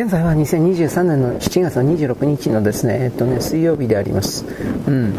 [0.00, 4.46] 現在は2023年の7月の26日のですね、えっとね、水曜日であります。
[4.86, 5.12] うん。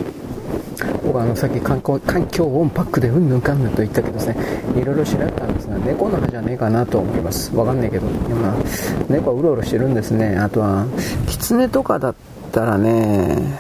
[1.04, 4.38] 僕はあのさっき環境環境音パックでうんぬんかんぬんと言ったけどですね、
[4.76, 7.56] いろいろ調べたんですが、猫の歯じゃねえかなと思います。
[7.56, 8.56] わかんないけど、まあ、
[9.08, 10.36] 猫はうろうろしてるんですね。
[10.38, 10.88] あとは、
[11.28, 12.16] キツネとかだっ
[12.52, 13.60] たらね、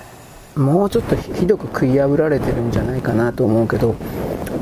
[0.55, 3.95] もうちょっとひどく食い破られてるんじゃないかなと思うけど、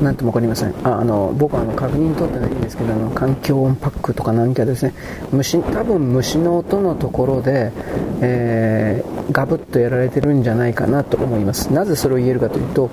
[0.00, 0.74] なんとも分かりません。
[0.84, 4.94] ああの僕はあの確認取ってないんですけどあの環境音パックとか何かですね。
[5.32, 7.72] 虫多分虫の音のところで、
[8.20, 11.72] えー、ガブッとやられてるんじゃないかなと思います。
[11.72, 12.90] なぜそれを言えるかというと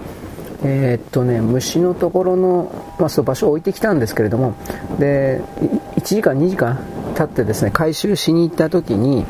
[0.63, 4.55] えー、っとね、虫のところの、まあ、そう場所を置いてきたんですけれども
[4.99, 5.41] で
[5.97, 6.79] 1時間2時間
[7.15, 9.25] 経ってですね回収しに行った時に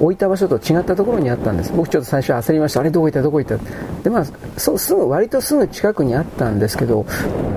[0.00, 1.72] 置いた場所と違ったところにあったんです。
[1.72, 2.80] 僕ちょっと最初焦りました。
[2.80, 3.22] あれどこ行った？
[3.22, 4.02] どこ行った？
[4.02, 4.24] でまあ
[4.56, 7.04] そうすぐ割とすぐ近くにあったんですけど、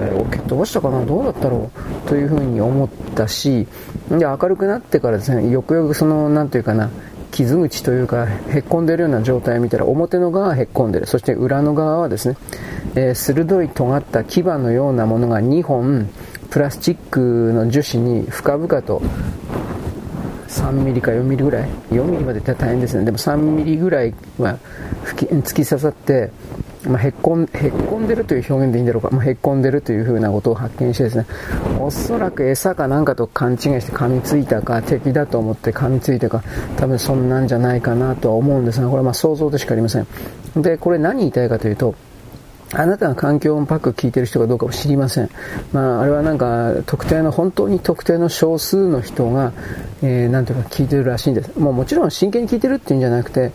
[0.02, 1.06] えー、蹴っ飛ばしたかな？
[1.06, 1.72] どうだったろ
[2.06, 2.10] う？
[2.10, 3.68] というふうに思ったし
[4.10, 6.90] で明るくなってからですねよくよくその何ていうかな
[7.32, 11.06] 傷口というかへっこんでるような状態を見たら表の側はへっこんでる。
[11.06, 12.38] そして裏の側はですね、
[12.96, 16.10] えー、鋭い尖った牙のようなものが2本
[16.50, 19.02] プラスチックの樹脂に深々と
[20.52, 23.06] 3ミリか4ミリぐらい？4ミリまでったら大変ですね。
[23.06, 24.58] でも3ミリぐらいは
[25.06, 26.30] 突き刺さって、
[26.86, 31.26] まあ、へっこんへっこんでるという表現でいいんだろうか、まあ、へっこんでるというふうなことを発見してですね。
[31.80, 36.44] おそらく餌かなんかと勘違いして噛みついたか敵だと思って噛みついたか
[36.76, 40.08] 多分そんなんじゃないかなとは思うんですがこれはま想像でしかありません。
[40.58, 41.96] でこれ何言いたいかというと
[42.74, 45.30] あなたが環境音パック聞いてる人かどうかも知りません。
[45.74, 49.52] まあ、あれはなんか、特定の、本当に特定の少数の人が、
[50.02, 51.60] えー、なんていうか聞いてるらしいんです。
[51.60, 53.52] もうもちろん真剣に聞いてるっていうんじゃなくて、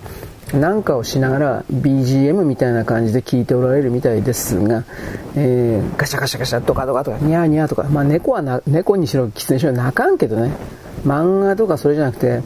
[0.53, 4.85] なんかをしながら BGM みたいな感じで聞いておられるみたいですが、
[5.35, 10.53] えー、ガシャガシャガシャドカドカとかニャーニャーとか、まあ猫はな、猫にしろ、キツネにしろ泣かんけどね、
[11.05, 12.43] 漫画とかそれじゃなくて、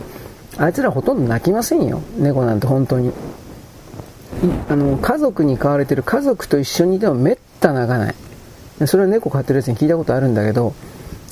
[0.57, 2.01] あいつらほとんど泣きませんよ。
[2.17, 3.13] 猫なんて本当に。
[4.69, 8.15] あの家族に飼われてる家族と一緒にいてもめった泣かない。
[8.87, 10.73] それは猫飼ってるやつに聞いたことあるんだけど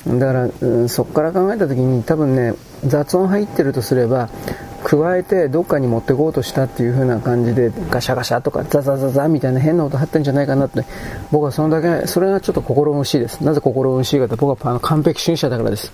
[0.05, 2.53] だから、うん、そこから考えた時に多分ね
[2.85, 4.29] 雑音入ってるとすれば
[4.83, 10.85] 加えてどっかに持ってこうとしたっていう風な感じでガシャガシャとかザザザザみたいな変な音入ったんじゃないかなって
[11.31, 13.41] 僕はそのだけそれがちょっと心苦しいです。
[13.43, 15.91] なぜ心苦しいかと僕は完璧主義者だからです。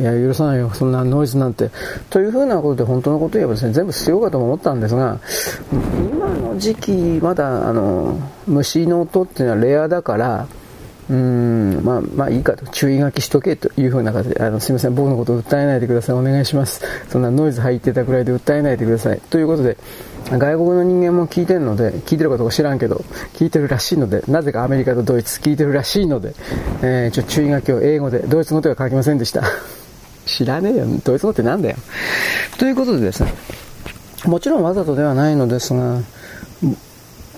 [0.00, 1.70] いや、許さないよ、そんなノイズなんて。
[2.08, 5.18] というふうなことで本当のことを言えばですね、全部捨てようかと思ったんですが、
[5.70, 10.46] 今の時期、まだ、あの、虫の音っていうのはレアだから、
[11.10, 16.16] うん、まあ、まあいいかと、注意書きしとけというふうな形で、あの、すいません、僕のことを訴えないでください。
[16.16, 16.82] お願いします。
[17.08, 19.20] そんなノイズ入ってたくらいで訴えないでください。
[19.28, 19.76] ということで、
[20.30, 26.32] 外国の人間も聞いてるので、聞いてるかどうか知らんけど、聞いてるらしいので、なぜかアメリカとドイツ聞いてるらしいので、
[26.82, 29.42] えー、ちょ、注意書きを英語で、ドイツ語では書きませんでした。
[30.30, 30.86] 知らねえよ。
[31.04, 31.76] ドイツ語ってなんだよ。
[32.58, 33.32] ということでですね、
[34.26, 35.98] もちろんわざとではないのですが、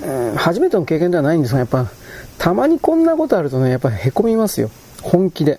[0.02, 1.86] えー、初めての経験ではないんですが、やっぱ、
[2.38, 4.70] たまにこんなことあるとね、やっぱへこみますよ。
[5.00, 5.58] 本気で。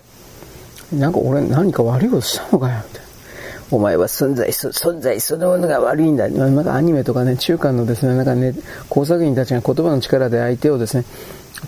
[0.92, 3.04] なんか俺何か悪いことしたのかよ、みたいな。
[3.70, 6.28] お前は存在存在そのものが悪いんだ。
[6.28, 8.54] なんかアニメとかね、中間のですね、なんかね、
[8.88, 11.04] 工作員たちが言葉の力で相手をですね、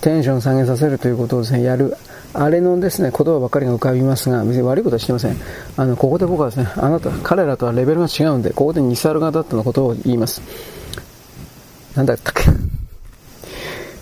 [0.03, 1.97] テンション下げさせるということをですね、やる。
[2.39, 5.37] あれのですね、言葉ばかりが浮かびますが、別に悪いことはしてません。
[5.77, 10.43] あの、ここで僕はですね、あなた、彼らとはレベルが違うんで、ここでニサルガダットのことを言います。
[11.95, 12.51] なんだったっけ？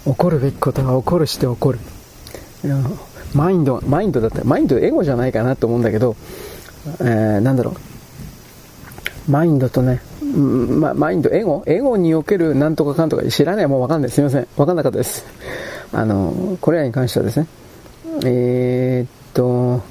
[0.10, 1.78] 怒るべきことは怒るして怒る。
[3.34, 4.44] マインド、マインドだった。
[4.44, 6.16] マインドエゴじゃないかなと思うんだけど、
[7.00, 7.72] えー、なんだろ
[9.28, 9.30] う。
[9.30, 11.62] マインドとね、ま、マインド、エゴ？
[11.66, 14.10] エゴにおけるなんとかかんとか知らないもうわかんない。
[14.10, 14.46] すいません。
[14.56, 15.24] わかんなかったです。
[15.92, 17.46] あの、これらに関してはですね、
[18.24, 19.82] えー、っと、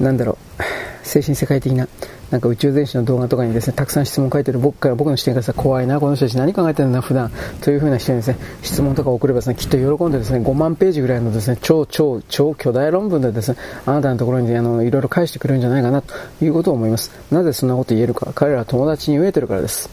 [0.00, 0.62] なんだろう、
[1.06, 1.86] 精神世界的な、
[2.30, 7.30] なんか宇宙全史の動画とかにですね、たくさん質問書いてる僕から僕の視点からさ、怖いな、この人たち何考えてるんだ、普段。
[7.60, 16.14] というふうな人にですね、質問とか送ればですね、きっと喜んでですね、5万ページぐらいのですね、超超超巨大論文でですね、あなたのところにあの、いろいろ返してくれるんじゃないかな、と
[16.44, 17.12] いうことを思います。
[17.30, 18.32] なぜそんなこと言えるか。
[18.34, 19.88] 彼らは友達に飢えてるからです。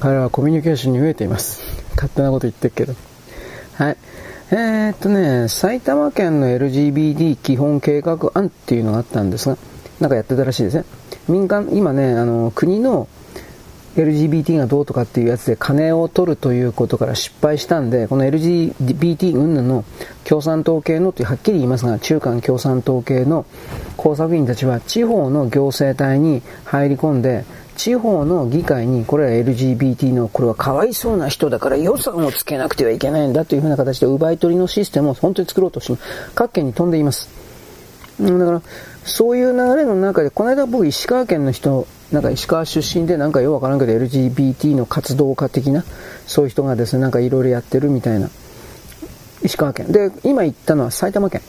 [0.00, 1.60] 彼らはコミュニケーションに飢えています。
[1.94, 2.94] 勝手なこと言ってるけど。
[3.74, 3.96] はい。
[4.54, 9.56] えー、っとね、埼玉県の LGBT 基本計画案っていうのがあったんですが、
[9.98, 10.84] なんかやってたらしいですね。
[11.26, 13.08] 民間、今ね、あの、国の
[13.96, 19.86] LGBT がどうとかっていうやつで金を取るということから失敗したんで、この LGBT 云々の
[20.24, 23.46] 共産党系のってはっきり言いますが、中間共産党系の
[23.96, 27.46] 工作員たちは地方の行政隊に入り込んで、
[27.82, 36.00] 地方の議会にこれは LGBT のこれはかわいそうな人だから予算をつけなくてはいけないんだというふうな形で奪い取りのシステムを本当に作ろうとして
[36.36, 37.28] 各県に飛んでいます
[38.20, 38.62] だから、
[39.02, 45.84] そういう流れの中で、この間僕石川県の人、なんか石川出身でなんかよくわからんけど LGBT の活動家的な、
[46.28, 48.28] そういう人がですね、なんかいろいろやってるみたいな。
[49.42, 49.90] 石川県。
[49.90, 51.40] で、今言ったのは埼玉県。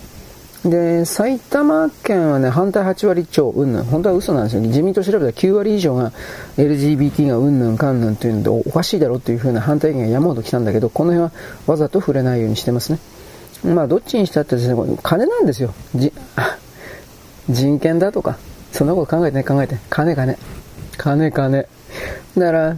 [0.65, 3.83] で、埼玉県はね、反対8割超、うんぬん。
[3.83, 4.61] 本当は嘘なんですよ。
[4.61, 6.13] 自民党調べたら9割以上が
[6.55, 11.31] LGBT がうんぬんかんぬんっていうので、おかしいだろっていう風な反対意見が山ほど来たんだけど、この辺は
[11.67, 12.99] わざと触れないようにしてますね。
[13.65, 15.73] まあ、どっちにしたってですね、金なんですよ。
[15.95, 16.13] じ
[17.49, 18.37] 人権だとか、
[18.71, 19.77] そんなこと考えてね、考えて。
[19.89, 20.37] 金金。
[20.97, 21.67] 金金。
[22.37, 22.77] だから、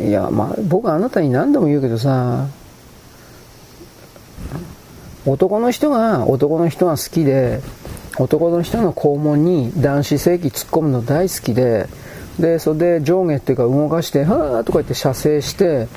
[0.00, 2.46] いや、まあ、僕はあなたに何度も言うけどさ、
[5.26, 7.60] 男の人が男の人が好きで
[8.18, 11.88] 男の人の肛門に男子性器突っ込むの大好きで
[12.38, 15.88] でそれで上下っていうか動かして「はあ」とか言って射精して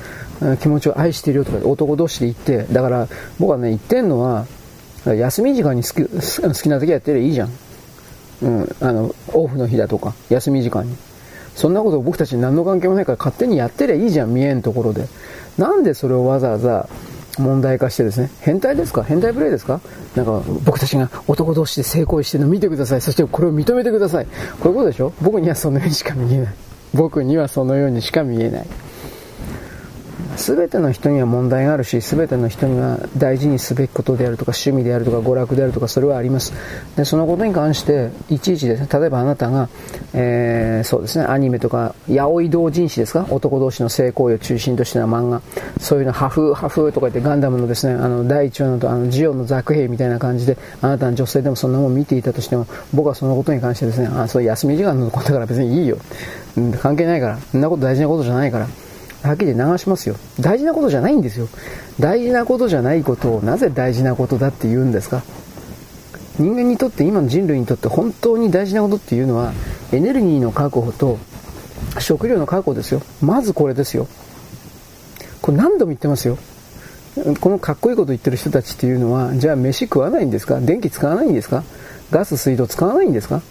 [0.60, 4.46] 気持ちを愛してるよとか男同士で言ってだから僕はね言ってんのは
[5.04, 7.50] 休み時間に好き好きな時はやってりゃいいじゃん、
[8.42, 10.96] うん、あのオフの日だとか休み時間に。
[11.56, 15.08] そんなこと僕たちに何の関係もないから勝手にやってりゃいいじゃん見えんところで。
[15.58, 16.88] なんでそれをわざわざ
[17.40, 19.02] 問題化してですね、変態ですか？
[19.02, 19.80] 変態プレイですか？
[20.14, 23.00] なんか僕たちが男同士で性行為してるの見てください。
[23.00, 24.26] そしてこれを認めてください。
[24.60, 25.12] こういうことでしょ？
[25.20, 26.54] 僕にはそのようにしか見えない。
[26.94, 28.66] 僕にはそのようにしか見えない。
[30.40, 36.54] 全ての人には問題があるし、全ての人には大事にすべきことであるとか、趣味であるとか、娯楽であるとか、それはあります。
[36.96, 39.68] で、そのことに関して、いちいちですね、例えばあなたが、
[40.14, 43.26] えー、そうですね、アニメとか、八百同人誌ですか？
[43.28, 45.42] 男同士の性行為を中心とした漫画、
[45.78, 55.98] そういうの、ハフ、ハフとか言ってガンダムのですね、あの、第一話のと、あの、ジオのザク兵みたいな感じで、あなたの女性でもそんなもん見ていたとしても、僕はそのことに関してですね、あ、そういう休み時間のことだから別にいいよ。
[56.80, 57.38] 関係ないから。
[57.38, 58.66] そんなこと大事なことじゃないから。
[59.22, 60.16] はっきり流しますよ。
[60.40, 61.48] 大事なことじゃないんですよ。
[61.98, 65.22] 大事なことじゃないことをなぜ大事なことだって言うんですか？
[66.38, 69.52] 人間にとって今の人類にとって本当に大事なことっていうのは
[69.92, 71.18] エネルギーの確保と
[71.98, 73.02] 食料の確保ですよ。
[73.20, 74.08] まずこれですよ。
[75.42, 76.38] これ何度も言ってますよ。
[77.40, 80.60] このかっこいいこと言ってる人たちっていうのは、じゃあ飯食わないんですか？
[80.60, 81.64] 電気使わないんですか？
[82.10, 83.42] ガス、水道使わないんですか？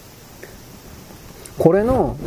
[1.60, 2.18] これの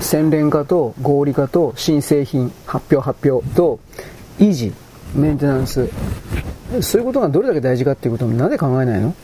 [0.00, 3.78] 洗練化と合理化と新製品発表発表と
[4.38, 4.72] 維持
[5.14, 5.88] メンテナンス
[6.80, 9.14] そういうことがどれだけ大事かっていうことをなぜ考えないの？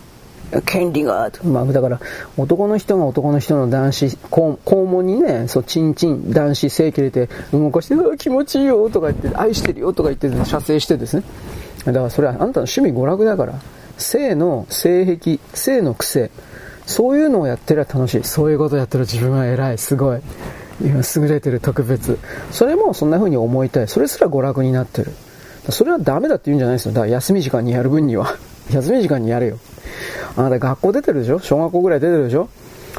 [0.65, 2.01] 権利が、まあ、だから、
[2.37, 11.25] 男の人が男の人の男子、肛門にね、そう、チンチン、男子、性器入れて動かして、うわ、気持ちいいよとか言って、愛してるよとか言って、射精してですね。
[11.85, 13.55] だからそれはあんたの趣味娯楽だから、
[13.99, 16.31] 性の性癖、性の癖、
[16.87, 18.23] そういうのをやってりゃ楽しい。
[18.23, 20.21] そういうことやってる自分は偉い、すごい。
[20.83, 22.19] 優れてる特別。
[22.51, 23.89] それもそんな風に思いたい。
[23.89, 25.13] それすら娯楽になってる。
[25.71, 26.93] それはダメだって言うんじゃないですよ。
[26.93, 28.37] だから休み時間にやる分には。
[28.71, 29.59] 休み時間にやれよ。
[30.37, 31.39] あなた学校出てるでしょ？
[31.41, 32.49] 小学校ぐらい出てるでしょ？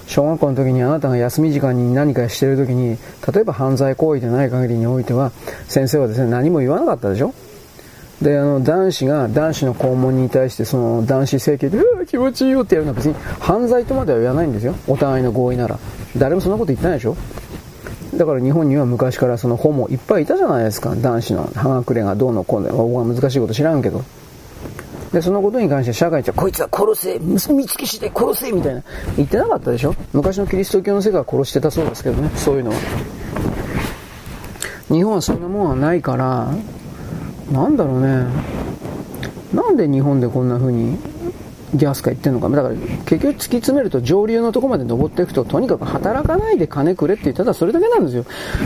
[0.07, 2.97] 小学校の時にあなたが休み時間に何かしてる時に、
[3.33, 5.31] 例えば犯罪行為でない限りにおいては、
[5.67, 7.33] 先生はですね、何も言わなかったでしょ？
[8.21, 14.73] で、あの、男子が男子の肛門に対して、その、男子整形で、うわ、気持ちいいよってやるのは別に犯罪とまでは言わないんですよ。
[14.87, 15.77] お互いの合意なら。
[16.17, 17.15] 誰もそんなこと言ってないでしょ？
[18.17, 20.95] だから日本には昔からそのホモいっぱいいたじゃないですか。
[20.95, 22.69] 男子の歯隠れがどうのこうの。
[22.75, 24.03] 僕は難しいこと知らんけど。
[25.13, 28.83] で、そのことに関して社会じゃ、こいつは殺せ見つけして殺せみたいな。
[29.15, 29.95] 言ってなかったでしょ？
[30.11, 32.29] 昔のキリスト教の世界は殺してたそうですけどね。
[32.35, 32.77] そういうのは。
[34.89, 36.49] 日本はそんなもんはないから、
[37.51, 38.25] なんだろうね。
[39.53, 40.97] なんで日本でこんな風に
[41.73, 42.49] ギャスか言ってんのか。
[42.49, 48.25] だから結局突き詰めると上流のとこまで登っていくと、とにかく働かないで金くれってただそれだけなんですよ。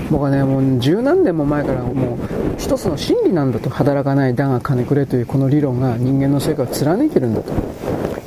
[0.09, 2.17] 僕はね、もう十何年も前からもう
[2.57, 3.69] 一つの真理なんだと。
[3.69, 7.51] 働かないだが金くれというこの理論が人間の成果を貫いてるんだと。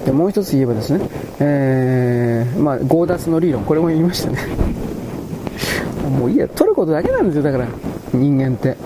[0.05, 1.09] で、もう一つ言えばですね、
[1.41, 4.39] えー、まあ、強奪の理論、これも言いましたね。
[6.19, 7.67] もういいや、取ることだけなんですよ、だから、
[8.13, 8.77] 人間って。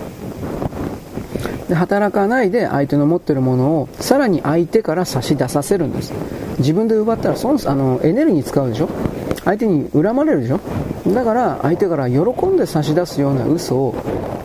[1.69, 6.11] で働かないで相手の持ってるものをさらに相手から差し出させるんです。
[6.57, 8.89] 自分で奪ったら損あのエネルギー使うでしょ？
[9.45, 10.59] 相手に恨まれるでしょ？
[11.13, 13.95] だから相手から喜んで差し出すような嘘を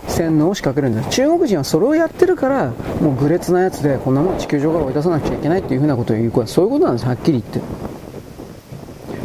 [0.06, 1.16] 洗脳を仕掛けるんです。
[1.16, 7.06] 中国人はそれをやってるからもう愚劣なやつでこんなもん地球上から追い出さなくちゃいけないっていうふなことを言うそういうことなんです。
[7.06, 7.60] はっきり言って。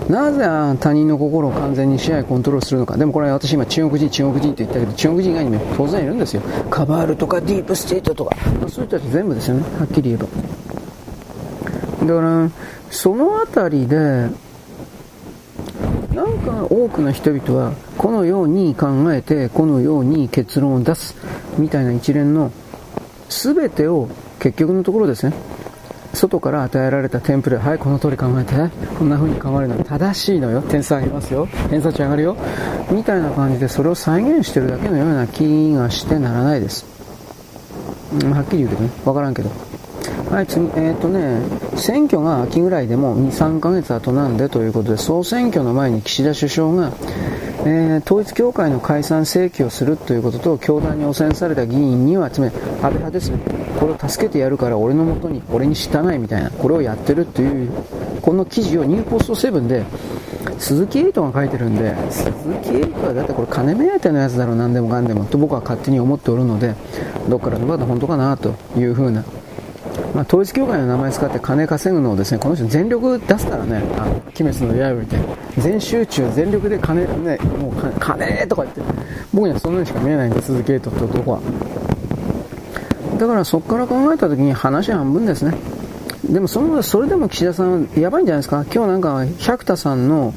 [0.10, 0.44] なぜ
[0.80, 2.98] 他人の心を完全に支配コントロールするのか。
[2.98, 6.42] でもこれ私今中国人、中国人って言ったけど、中国人以外にも当然いるんですよ。
[6.72, 9.64] カバールとかディープステートとか、まあ、そういった人全部ですよね。
[9.78, 10.26] はっきり言えば。
[12.08, 12.50] だから、
[12.90, 13.96] そのあたりで、
[16.16, 21.16] なんか多くの人々はこのように考えて、このように結論を出す
[21.60, 22.52] みたいな一連の
[23.30, 25.34] 全てを結局のところですね、
[26.14, 28.56] 外から与えられたテンプレ、はい、この通り考えて、
[28.98, 32.38] こんな風に考えるのは正しいのよ、点数上げますよ、偏差値上がるよ、
[32.92, 36.86] みたいな感じでそれを再現してるだけのような気がしてならないです。
[38.14, 39.50] うん、はっきり言うけどね、わからんけど。
[40.32, 41.42] はい、次、えっ、とね、
[41.76, 46.92] 選挙が秋ぐらいでも2、3ヶ月後なんでということで、総選挙の前に岸田首相が、
[47.66, 53.40] えー、統一教会の解散請求をするということと、教団に汚染された議員には、つまり安倍派ですね、
[53.80, 57.72] これを助けてやるから俺のもとに、俺に従いみたいな、これをやってるという、
[58.22, 59.84] この記事をニューポスト7で、
[60.58, 62.30] 鈴木エイトが書いてるんで、鈴
[62.64, 66.76] 木エイトはだってこれ金目当てのやつだろう、何でもかんでもと僕は勝手に思っておるので、
[67.28, 69.24] どっからどこか本当かなというふうな
[70.16, 78.82] まあ、統一教会の名前使って金稼ぐのをですねこの人全力出すからねあの鬼滅の刃みたいに全集中全力で金ねもう金とか言って。
[79.34, 81.40] 僕にはそんなにしか見えないんで鈴木エイトって男は。
[83.18, 85.56] だからそこから考えた時に話半分ですね。
[86.30, 88.66] でもそのそれでも岸田さんやばいんじゃないですか。
[88.74, 90.34] 今日なんか百田さんの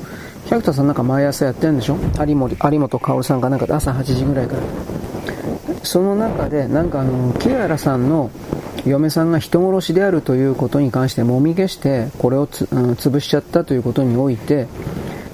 [0.46, 1.96] 百田さんなんか毎朝やってるんでしょ。
[2.26, 4.62] 有本有本薫さんがなんか朝8時ぐらいから。
[5.84, 8.30] その中でなんかあの木原さんの
[8.86, 14.66] 嫁さんが人殺しであるということに関してもみ消してこれをつ、うん、潰しちゃったということにおいて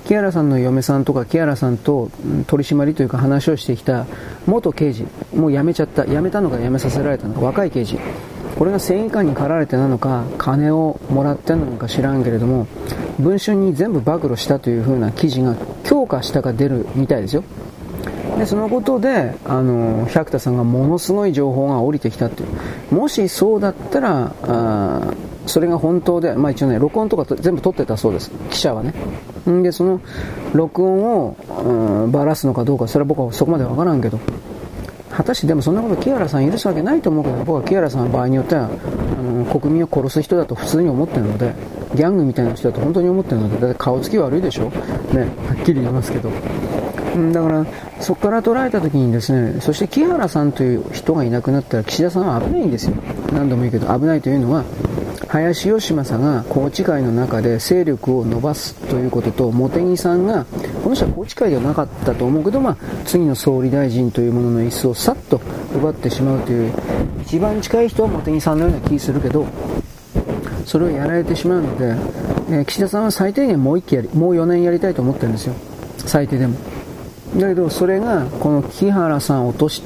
[0.06, 2.10] 木原さんの嫁さんとか木原さんと
[2.46, 4.06] 取締りというか話をしてきた
[4.46, 7.98] 元刑事もう辞めちゃった辞めたのか辞めさせられたのか若い刑事
[8.58, 12.66] これが正義感に駆られてなのか金をもらってなのか知らんけれども
[13.18, 17.44] 文春に全部暴露したというふうな記事が強化したか出るみたいですよ。
[18.38, 22.94] でそのことであの百田さんがものすごい情報が降りてきたっていう。
[22.94, 25.12] もしそうだったらあ
[25.46, 28.30] それが本当で、まあ、一応ね録音とか全部撮ってたそうです。
[28.50, 28.94] 記者はね。
[29.62, 30.00] でその
[30.52, 31.36] 録音を、
[32.04, 34.18] うん、ばらすのかどうかそれは僕はそこまでわからんけど。
[35.10, 41.54] 果たしてでもそんなこと木原さん許すわけないと思うけど僕は木原さんは場合によってはあの国民を殺す人だと普通に思ってるので
[41.96, 44.70] ギャングみたいな人だと本当に思ってるのでだって顔つき悪いでしょ。
[45.12, 46.30] ねはっきり言いますけど。
[47.32, 47.66] だから
[48.00, 52.96] そこから捉えた時にですねそして木原さんという人がいなくなったら岸田さんは危ないんですよ。
[53.32, 54.64] 何度も言うけど危ないというのは
[55.28, 60.46] 林芳正が宏池会の中で勢力を伸ばすということと茂木さんが
[60.82, 65.40] この人は宏池会ではなかったと思うけど、まあ、次の総理大臣というものの椅子をさっと
[65.74, 66.72] 奪ってしまうという
[67.22, 69.46] 一番近い人は茂木さんのような気するけど
[70.64, 71.86] それをやられてしまうので、
[72.50, 75.54] えー、岸田さんは最低限もう1期やりもう4年やりたいと思ってるんですよ。
[75.98, 76.56] 最低でも。
[77.36, 79.82] だけどそれがこの木原さんを落とし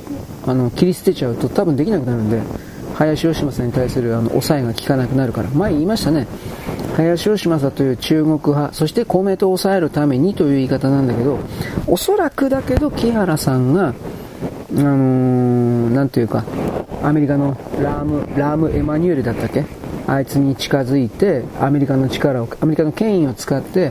[0.46, 2.40] あの切り捨てちゃうと多分できなくなるんで
[2.94, 5.48] 林芳正に対するあの抑えが効かなくなるから。
[5.50, 6.26] 前言いましたね。
[6.96, 11.38] 林芳正という中国派そして公明党を抑えるためにという言い方なんだけど
[11.86, 13.94] おそらくだけど木原さんがあ
[14.74, 16.44] のー、ていうか
[17.02, 19.64] アメリカのラームラーム・エマニュエルだったっけ？
[20.06, 23.90] あいつに近づいてアメリカの力をアメリカの権威を使って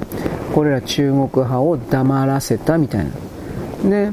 [0.53, 3.11] これら中国派を黙らせたみたいな。
[3.89, 4.11] で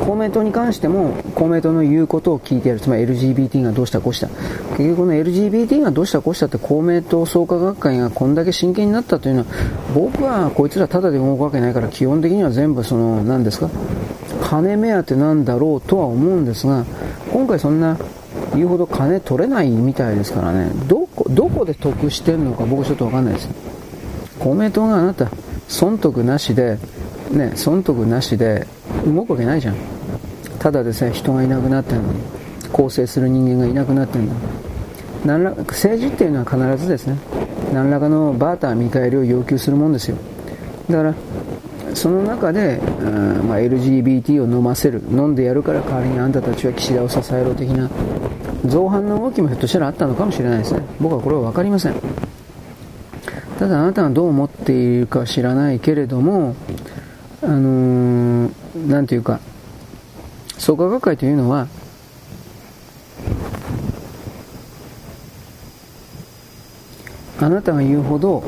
[0.00, 2.80] 公明党に関しても公明党の言うことを聞いてやる。
[2.80, 4.28] つまり LGBT がどうしたこうした。
[4.76, 9.46] 結局この LGBT がどうしたこうしたって公明党創価学会がこんだけ真剣になったというのは
[9.94, 13.70] 僕はこいつらただで動くわけないから基本的には全部その何ですか
[14.42, 16.84] 金目当てなんだろうとは思うんですが
[17.32, 17.98] 今回そんな
[18.54, 20.70] 言うほど金取れないみたいですからね。
[20.88, 23.48] どこどこで得してるのか僕ちょっと分かんないです。
[24.38, 25.30] 公明党があなた
[25.66, 26.78] 損得なしで
[27.30, 28.66] ね損得なしで
[29.12, 29.76] 動くわけないじゃん。
[30.58, 32.20] ただでさえ人がいなくなってるのに
[32.72, 34.38] 構成する人間がいなくなってるのに。
[35.24, 37.16] 何ら政治っていうのは必ずですね。
[37.72, 40.16] 何らかのバーター見返りを要求するもんですよ。
[40.90, 41.14] だから
[41.94, 42.80] その中で、
[43.46, 45.02] まあ、LGBT を飲ませる。
[45.10, 47.90] 飲んでやるから代わりにあんたたちは岸田を支えろ的な。
[48.66, 50.82] 造反の動きもひょっとしたらあったのかもしれないですね。
[51.00, 51.94] 僕はこれは分かりません。
[53.58, 56.54] ただあなたがどう思っているか知らないけれども
[57.42, 58.52] あのー、
[58.86, 59.40] なんていうか、
[60.58, 61.66] 創価学会というのは、
[67.40, 68.42] あなたが言うほど、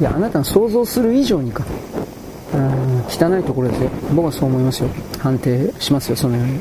[0.00, 1.64] いや、あなたが想像する以上にか、
[3.08, 3.90] 汚いところですよ。
[4.14, 4.88] 僕はそう思いますよ。
[5.18, 6.60] 判定しますよ、そのように。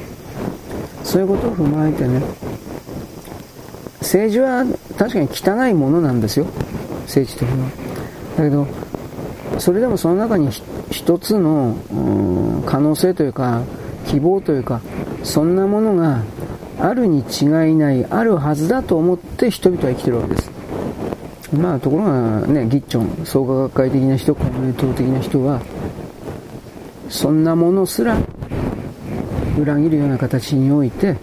[1.03, 2.21] そういうことを踏まえてね、
[4.01, 4.65] 政治は
[4.97, 6.45] 確かに汚いものなんですよ。
[7.05, 7.69] 政治というのは。
[8.37, 8.67] だけど、
[9.59, 10.49] それでもその中に
[10.91, 11.75] 一つの、
[12.65, 13.61] 可能性というか
[14.07, 14.81] 希望というか
[15.23, 16.23] そんなものが
[16.79, 20.51] あるに違いないあるはずだと思って人々は生きてるわけです。
[21.53, 25.61] まあところがねギッチョン創価学会的な人公明党的な人は
[27.09, 28.17] そんなものすら
[29.57, 31.15] 裏切るような形において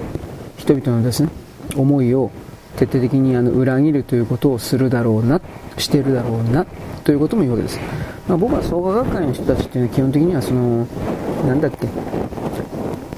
[0.57, 1.29] 人々のですね
[1.77, 2.31] 思いを
[2.77, 5.41] 徹底的にあの裏切るということをするだろうな
[5.79, 6.67] してるだろうな
[7.05, 7.79] ということも言うわけです、
[8.29, 10.87] まあ、僕は創価学会の人たちっていうのは基本的にはその
[11.47, 11.89] なんだっけ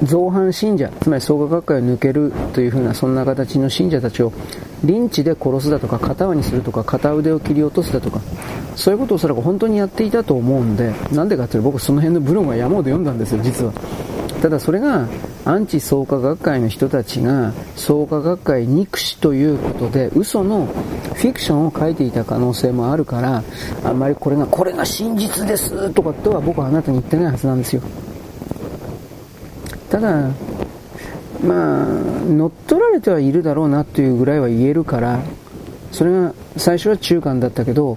[0.05, 4.33] 造反信者つまり創価学会を抜けるというふうなそんな形の信者たちを
[4.83, 8.21] リンチで殺すだとか片輪にするとか片腕を切り落とすだとか
[8.77, 13.73] そういうことをおそらく本当にやっていたと思うんでなんでかっていうと僕その辺のブログは山ほど読んだんですよ実は。
[14.43, 15.09] ただそれが
[15.45, 23.43] アンチ創価学会の人たちが創価学会憎しということで嘘のフィクションを書いていた可能性もあるから
[23.85, 27.83] あんまりこれがこれが真実ですとかとは僕はあなたに言ってないはずなんですよ。
[29.91, 30.31] ただ
[31.43, 31.87] まあ
[32.27, 35.21] 乗っ取られてはいるだろうなというぐらいは言えるから
[35.93, 37.97] それが最初は中間だったけど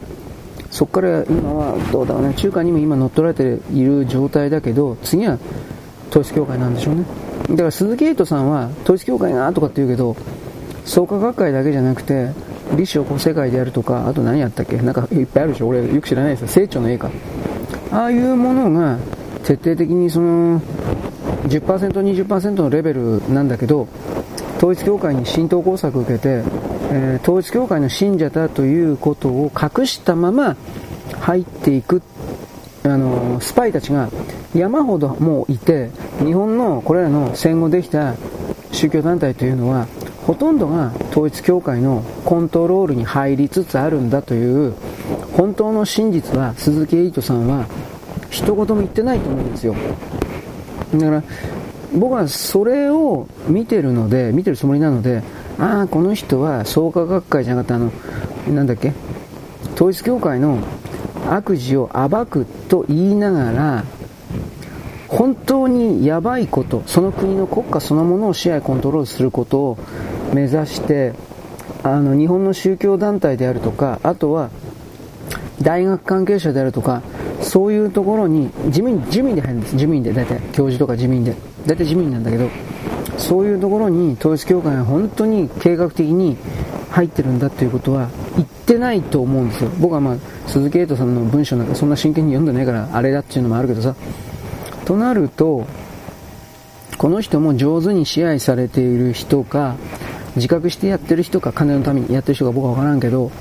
[0.69, 2.33] そこから今はどうだろうね。
[2.35, 5.39] 中間にも今乗っ取られている状態だけど次は
[6.09, 7.05] 統一教会なんでしょうね。
[7.49, 10.15] だから鈴木エイトさんは統一教会がとかって言うけど
[10.85, 12.31] 創価学会だけじゃなくて
[12.75, 14.77] 立正古世界であるとかあと何やったっけ？
[14.77, 15.67] なんかいっぱいあるでしょ？
[15.67, 16.47] 俺よく知らないですよ。
[16.47, 17.09] 清張の絵か。
[17.91, 18.97] ああいうものが
[19.43, 20.59] 徹底的にその
[21.47, 23.87] 10%20% のレベルなんだけど
[24.57, 26.43] 統一教会に浸透工作を受けて、
[26.91, 30.57] えー、統一教会の信者だということを隠したまま
[31.21, 32.01] 入っていくっ
[32.89, 34.09] あのスパイたちが
[34.55, 35.89] 山ほどもういて
[36.19, 38.15] 日本のこれらの戦後できた
[38.71, 39.87] 宗教団体というのは
[40.25, 44.73] ほとんどが統一教会のコントロールに入りつつあるんだという
[45.33, 47.65] 本当の真実は鈴木エイトさんは
[48.29, 49.75] 一言も言ってないと思うんですよ。
[50.93, 51.23] だから
[51.95, 55.23] 僕はそれを見てるので見てるつもりなので
[55.59, 57.91] ああこの人は創価学会じゃなかったあの
[58.53, 58.93] なんだっけ
[59.75, 60.59] 統一教会の
[61.29, 63.83] 悪事を暴くと言いながら
[65.07, 69.77] 本当にやばいことその国の国家そのものを支配コントロールすることを
[70.33, 71.13] 目指して
[71.83, 74.49] あの日本の宗教団体であるとかあとは
[75.61, 77.01] 大学関係者であるとか
[77.41, 79.77] そういうところに地味地味で入るんです。
[79.77, 80.13] 地味で。
[80.13, 81.35] 大体教授とか地味で。
[81.65, 82.49] 大体地味なんだけど
[83.17, 86.37] そういうところに統一教会が本当に計画的に
[86.89, 89.69] 入ってるんだということは言ってないと思うんですよ。
[89.79, 93.95] 僕はまあ鈴木エイトさんの文章なんかそんな真剣に読んでないからあれだっていうのもあるけどさ。
[94.85, 95.67] となると
[96.97, 99.75] この人も上手に支配されている人か
[100.35, 103.31] 自覚してやってる人か金のためにやってる人か僕は分からんけど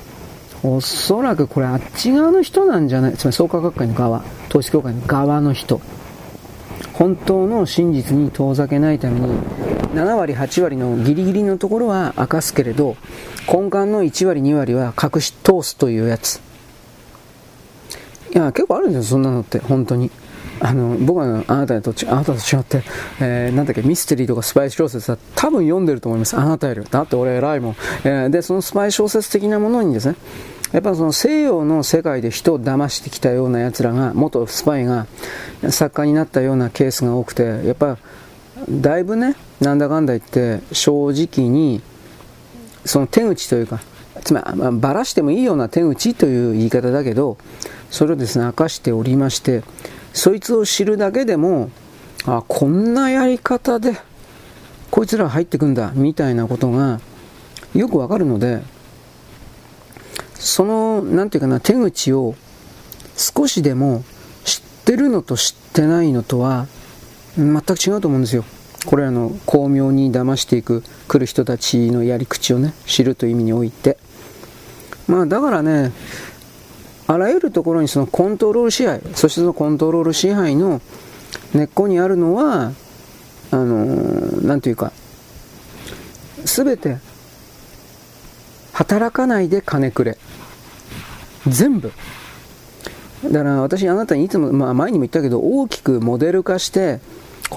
[0.63, 3.17] おそらくこれあっち側の人なんじゃない？
[3.17, 5.81] つまり創価学会の側統一教会の側の人。
[6.95, 9.39] 本当の真実に遠ざけないために
[9.95, 12.97] 7割8割のギリギリのところは明かすけれど
[13.47, 16.41] 根幹の1割2割は隠し通すというやつ。
[18.35, 20.11] いや結構あるんですよそんなのって本当に。
[20.59, 22.83] あの僕はあなたとあなたと違って、
[23.21, 26.35] えー、なんだっけミステリーとかスパイ小説は多分読んでると思います。
[26.37, 30.17] あなたよりだって俺偉いもん、えー、でそのスパイ小説的なものにですね
[30.73, 35.07] やっぱその西洋の世界で人を騙してきたような奴らが元スパイが
[35.69, 37.99] 作家になったようなケースが多くてやっぱ
[38.69, 41.81] だいぶねなんだかんだ言って正直に
[42.85, 43.81] その手口というか
[44.25, 47.39] つまり、ばらしてもいいような手口という言い方だけど
[47.91, 49.63] それをですね明かしておりまして
[50.13, 51.71] そいつを知るだけでも
[52.27, 53.97] あこんなやり方で
[54.91, 57.01] こいつら入ってくんだみたいなことが
[57.75, 58.63] よくわかるので
[60.35, 62.35] その何て言うかな手口を
[63.17, 64.05] 少しでも
[64.45, 66.67] 知ってるのと知ってないのとは
[67.37, 68.45] 全く違うと思うんですよ。
[68.87, 73.99] これらの巧妙に騙していく来る人たちのやり口をね知るという意味において。
[75.07, 75.93] まあだからね
[77.07, 80.81] あらゆるところにそのコントロール支配そしてそのコントロール支配の
[81.55, 82.73] 根っこにあるのは
[83.53, 83.85] あの
[84.43, 84.93] 何て言うか
[86.45, 86.99] 全て
[88.73, 90.19] 働かないで金くれ。
[91.47, 91.93] 全部。
[93.25, 97.01] だから私あなたにいつも、まあ、前にも言ったけど大きくモデル化して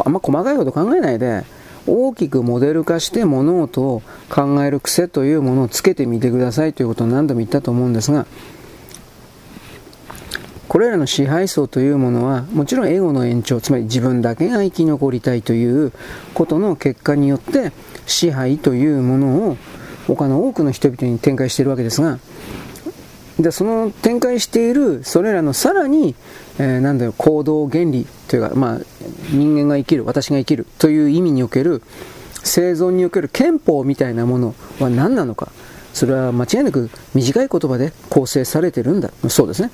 [0.05, 1.43] あんま細かいこと考えないで
[1.87, 8.25] 大きくモデル化して物事を考える癖というものをつけてみてくださいということを何度も言ったと思うんですが
[10.67, 15.91] これらの支配層というものはもちろんエゴの延長つまり自分だけが生き残りたいという
[16.35, 17.71] ことの結果によって
[18.05, 19.57] 支配というものを
[20.05, 22.19] 他の多くの人々に展開しているわけですが
[23.39, 26.15] でその展開しているそれらのさらに、
[26.57, 28.79] えー、なんだよ行動原理というか、まあ、
[29.31, 31.81] 人間が生きる私が生きるという意味における
[32.43, 35.51] 生存における憲法みたいなものは何なのか
[35.93, 39.09] それは間違いなく短い言葉で構成されてるんだ。
[39.27, 39.71] そうですね。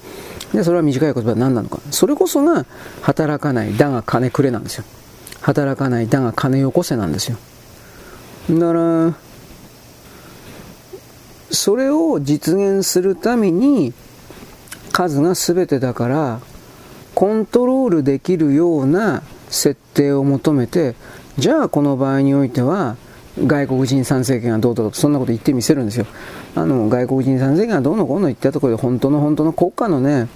[0.53, 1.79] でそれは短い言葉は何なのか。
[1.91, 2.65] それこそが
[3.01, 4.85] 働かないだが金くれなんですよ。
[5.41, 7.37] 働かないだが金よこせなんですよ。
[8.49, 9.13] だから
[11.55, 13.93] それを実現するために
[14.91, 16.39] 数が全てだから
[17.15, 20.95] コントロールできるような設定を求めて
[21.37, 22.97] じゃあこの場合においては
[23.37, 26.05] 外国人参政権はどうだとそんなこと言ってみせるんですよ。
[26.55, 30.29] あの外国人参政権がどうのこうの言ったところで本当の本当の国家のね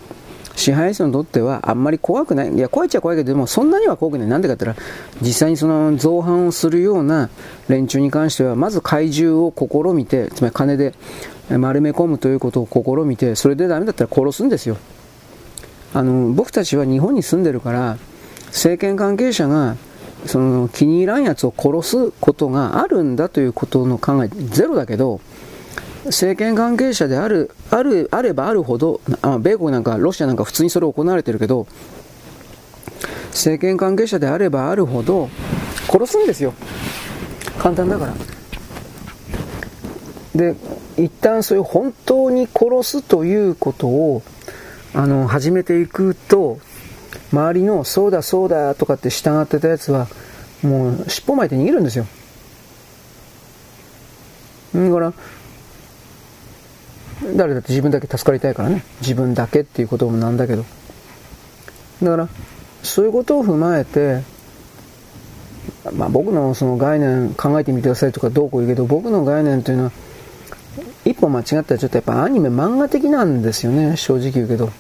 [0.56, 2.54] 支配者にとってはあんまり怖くない。
[2.54, 4.28] いや、怖いっちゃ怖いけど、でもそんなには怖くない。
[4.28, 4.88] なんでかって言ったら、
[5.22, 7.30] 実際にその造反をするような
[7.68, 10.94] 連中に関しては、まず怪獣を試みて、つまり金で
[11.50, 14.78] 丸め込むということを試みて、それでダメだったら殺すんですよ。
[15.94, 17.98] あの、僕たちは日本に住んでるから、
[18.48, 19.76] 政権関係者が
[20.26, 25.22] その気に入らんやつを殺すことがあるんだということの考えゼロだけど
[26.10, 31.68] 政権関係者であるあるあればあるほどあ米国なんかロシアなんか普通にそれ行われてるけど
[33.30, 35.30] 政権関係者であればあるほど
[35.88, 36.54] 殺すんですよ。
[37.58, 38.14] 簡単だから。
[40.36, 40.56] で
[40.98, 44.22] 一旦そういう本当に殺すということを
[44.94, 46.60] あの始めていくと
[47.32, 50.08] 周りのそうだそうだとかって従ってたやつは
[50.64, 52.06] もう尻尾巻いて逃げるんですよ。
[54.76, 55.14] だから
[57.36, 58.84] 誰だって自分だけ助かりたいからね。
[59.02, 60.66] 自分だけっていうこともなんだけど。
[62.04, 62.30] だから
[62.84, 64.22] そういうことを踏まえて
[65.94, 69.92] まあ僕のその概念考えてみてくださいとかどうこう言うけど僕の概念というのは
[71.04, 73.98] 一歩間違ったらちょっとやっぱアニメ漫画的なんですよね。
[73.98, 74.72] 正直言うけど。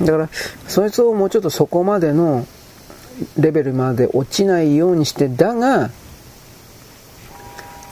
[0.00, 0.28] だから
[0.66, 2.46] そいつをもうちょっとそこまでの
[3.38, 5.90] レベルまで落ちないようにしてだが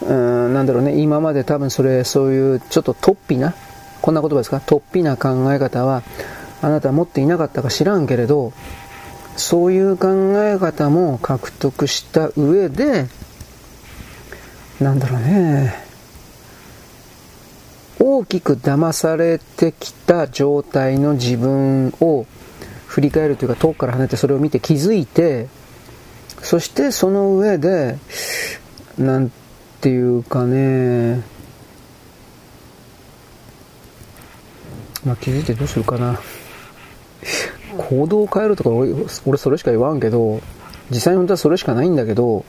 [0.02, 1.00] うんなんだろうね。
[1.00, 3.54] 今まで多分それそういうちょっと突飛な
[4.02, 4.58] こんな言葉ですか？
[4.58, 6.02] 突飛な考え方は
[6.62, 8.52] あなたは持っていなかったか知らんけれど
[9.36, 10.08] そういう考
[10.42, 13.06] え方も獲得した上で
[14.80, 15.86] なんだろうね。
[17.98, 22.26] 大きく騙されてきた状態の自分を
[22.86, 25.48] 振り返るというか遠くから離れてそれを見て気づいて
[26.42, 27.98] そしてその上で
[28.98, 29.32] なん
[29.76, 31.22] っていうかね。
[35.04, 36.18] まあ気づいてどうするかな。
[37.76, 38.92] 行動を変えるとか俺
[39.26, 40.40] 俺それしか言わんけど
[40.90, 42.44] 実際に本当はそれしかないんだけど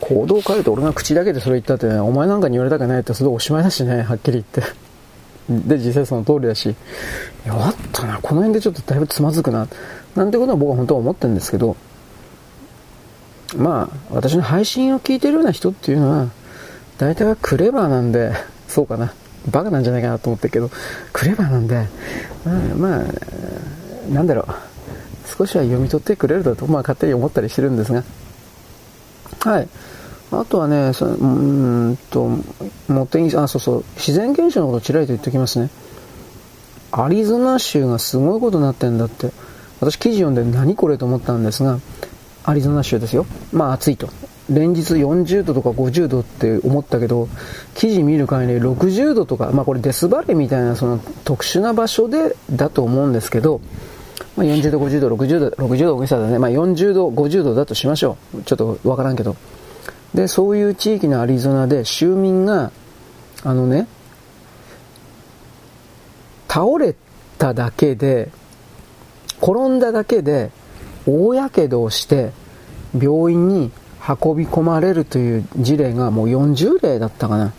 [0.00, 4.62] 行動を変えると俺が口だけでそれ言ったって、ね、お前なんかに言われたくないってそれおしまいだしねはっきり言って。
[5.48, 6.74] で実際その通りだし。
[7.44, 8.20] やったな。
[8.22, 9.66] この辺でちょっとだいぶつまずくな。
[10.14, 11.76] なんてことは僕は本当は思ってるんですけど。
[13.56, 16.30] まあ私の配信を聞いてるような人っていうのは
[16.98, 18.32] 大体はクレバーなんで、
[18.68, 19.12] そうかな。
[19.50, 20.70] バカなんじゃないかなと思ってるけど、
[21.12, 21.86] クレバーなんで、
[22.44, 24.46] まあ、まあ、なんだろう。
[25.36, 28.04] 少しは読み取ってくれるだと、まあ勝手に思ったりしてるんですが。
[29.40, 29.68] はい。
[30.30, 32.28] あとはね、そうんと、
[32.88, 35.70] もってあ、そうそう、自然現象のことをちらりと言っておきますね。
[36.92, 39.30] アリゾナ州がすごいことになってんだって。
[39.80, 41.80] 私記事読んで何これと思ったんですが、
[42.44, 43.26] アリゾナ州ですよ。
[43.52, 44.08] まあ暑いと。
[44.54, 47.28] 連日40度とか50度って思ったけど、
[47.74, 53.60] 記事見る限り60度とか、まあこれデスバレーみたいなその特殊な場所でだと思うんですけど、
[54.36, 56.38] まあ、40度、50度、60度、60度大げさだね。
[56.38, 58.42] まあ40度、50度だとしましょう。
[58.42, 59.36] ちょっとわからんけど。
[60.14, 62.70] で、そういう地域のアリゾナで州民が、
[63.44, 63.86] あのね、
[66.48, 66.94] 倒れ
[67.38, 68.30] ただけで、
[69.42, 70.50] 転んだだけで、
[71.06, 72.32] 大やけどをして、
[72.98, 73.70] 病院に
[74.08, 77.52] 運び込まれるという事例がもう40例だったかな。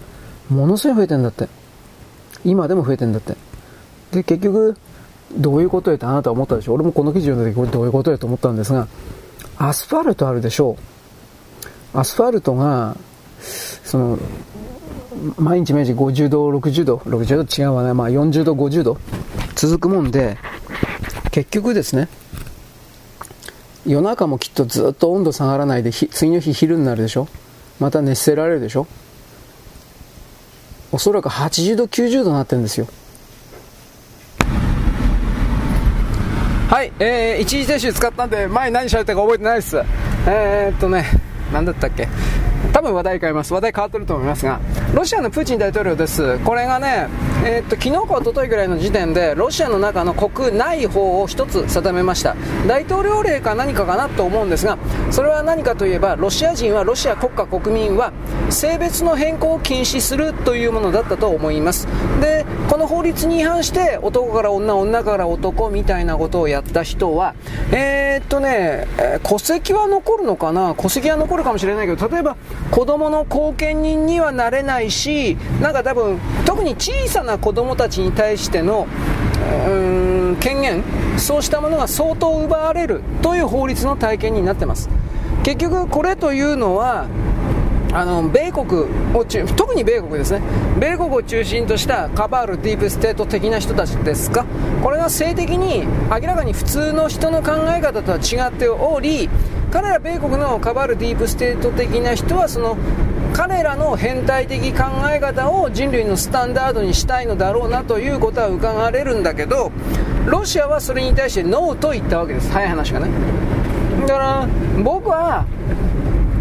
[0.49, 1.47] ものすごい増えてんだって。
[2.43, 3.35] 今でも増えてんだって。
[4.11, 4.75] で、結局、
[5.37, 8.87] どういうことやってあなたは思ったでしょう俺もこの記事読んだ時これどういうことやと思ったんですが、
[9.57, 10.77] アスファルトあるでしょ
[11.93, 11.97] う。
[11.97, 12.97] アスファルトが、
[13.39, 14.19] その、
[15.37, 17.93] 毎日毎日50度、60度、60度違うわね。
[17.93, 18.97] まあ40度、50度
[19.55, 20.37] 続くもんで、
[21.31, 22.09] 結局ですね、
[23.85, 27.27] 夜中もきっとずっと温度下がらないで次の日昼になるでしょ？
[27.79, 28.87] また熱せられるでしょ？
[30.91, 32.87] おそらく80度90度になってるんですよ。
[36.69, 39.77] はい、えー、一時停止使ったんで前何しゃったか覚えてないです。
[40.27, 41.05] えー、っとね
[41.51, 42.07] 何だったっけ？
[42.71, 43.53] 多分話題変えます。
[43.53, 44.59] 話題変わってると思いますが
[44.93, 46.39] ロシアのプーチン大統領です。
[46.39, 47.07] これがね、
[47.45, 52.35] えー、っと昨日か一昨日ぐらいの時点でロシアの中の国内法を一つ定めました。
[52.67, 54.77] 大統領令か何かかなと思うんですが
[55.11, 58.13] それは何かといえばロシア人はロシア国家国民は
[58.49, 61.87] 性別の変更を禁止するというものだったと思います。
[62.21, 67.35] でこの法律に違反して男から女女から男みたいなことをやった人は
[67.71, 68.87] えー、っとね
[69.23, 70.75] 戸籍は残るのかな？
[70.75, 72.37] 戸籍は残るかもしれないけど例えば
[72.71, 78.87] 子供の後見人にはなれないしなんか多分特に小さな子供たちに対しての
[80.39, 80.83] 権限
[81.17, 84.89] そうしたものが相当奪われるという法律の体験になってます。
[85.43, 87.07] 結局これというのは
[87.95, 90.41] あの米国を中特に米国ですね。
[90.79, 94.45] 米国を中心としたカバールディープステート的な人たちですか。
[94.81, 99.29] これが性的に明らかに普通の人の考え方とは違っており
[99.73, 102.77] 彼ら米国のカバールディープステート的な人はその
[103.33, 109.71] 彼らの変態的考え方を人類のスタンダードにしたいのだろうなということは伺われるんだけど
[110.27, 112.51] ロシアはそれに対してノーと言ったわけです。
[112.51, 113.07] 早い話がね。
[114.01, 114.47] だから
[114.83, 115.47] 僕は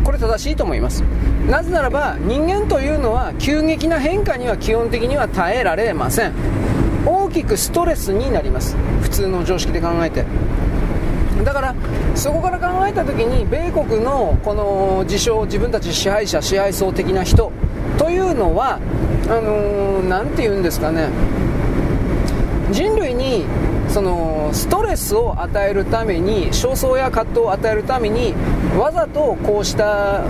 [0.05, 1.03] これ正しいと思います。
[1.49, 6.33] なぜならば人間というのは急激な変化には基本的には耐えられません。
[7.07, 8.77] 大きくストレスになります。
[9.01, 10.27] 普通の常識で考えて。
[11.45, 11.75] だから
[12.15, 17.51] そこから考えた時に米国のこの自称自分たち支配者支配層的な人
[17.99, 18.79] というのは
[19.29, 21.09] あの何、ー、て言うんですかね。
[22.71, 23.45] 人類に
[23.89, 28.35] そのストレスを与えるために焦燥や葛藤を与えるために
[28.79, 30.25] わざとこうした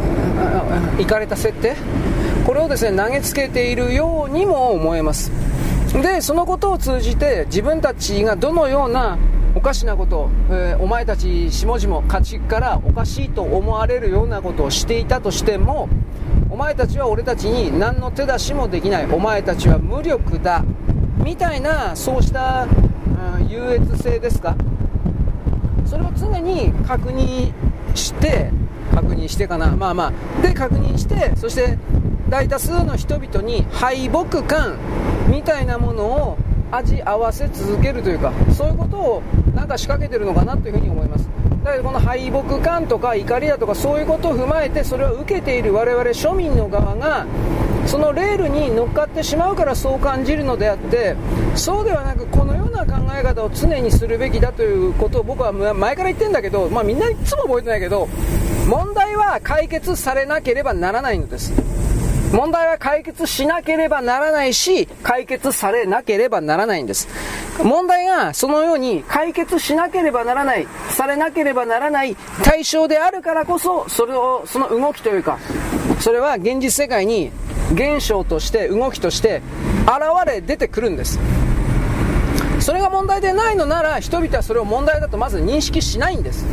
[0.98, 1.76] いかれた設定？
[2.44, 5.30] これをですね投げつけているようにも思えます。
[5.92, 9.18] でそのことを通じて自分たちがどのような
[9.62, 15.88] かしなこと、えー、お前たち下々家畜からおかしいと思われるようなことをしていたとしても
[16.50, 19.06] お前たちは俺たちに何の手出しもできない。
[19.10, 20.62] お前たちは無力だ。
[21.16, 22.66] みたいなそうした
[23.48, 24.54] 優越性ですか？
[25.86, 27.52] それを常に確認
[27.94, 28.50] して
[28.92, 29.68] 確認してかな。
[29.68, 30.42] まあまあ。
[30.42, 31.78] で確認してそして
[32.28, 34.76] 大多数の人々に敗北感
[35.28, 36.38] みたいなものを
[36.72, 39.22] 味合わせ続けるというかそういうことを
[39.54, 41.28] なんか仕掛けてるのかなというふうに思います。
[41.62, 47.24] だけどこの敗北感とか怒りだとかそういうことを踏まえてそれを受けている我々庶民の側が
[47.86, 51.14] そのレールに乗っかってしまうからそう感じるのであって
[51.54, 58.08] そうではなくこのような考え方を常にするべきだということを僕は前から言ってるんだけど、まあ、みんないつも覚えてないけど
[58.68, 61.52] 問題は解決されなければならないのです。
[62.32, 67.08] 問題は解決しなければならないし解決されなければならないんです。
[67.62, 75.38] 問題がそのように解決しなければならないされなければならない対象であるからこそそれをその動きというか
[76.00, 77.30] それは現実世界に
[77.74, 79.42] 現象として動きとして
[79.82, 81.18] 現れ出てくるんです。
[82.60, 86.46] それが問題でないのなら人々はそれを問題だとまず認識しないんです。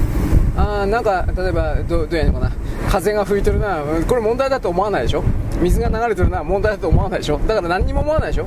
[0.58, 2.52] あなんか例えばどどうやるのかな。
[2.89, 3.82] 風が吹いてるな。
[4.08, 5.24] これ問題だと思わないでしょ。
[5.62, 7.39] 水が流れてるな問題だと思わないでしょ？
[7.39, 8.45] だから何にも思わないでしょ？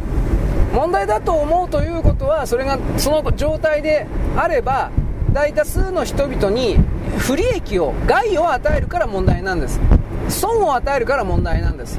[0.73, 4.91] 問題だと思うということはそれがその状態であれば
[5.33, 6.79] 大多数の人々に
[7.19, 9.81] 不利益を害を与えるから問題なんです。
[10.29, 11.99] 損を与えるから問題なんです。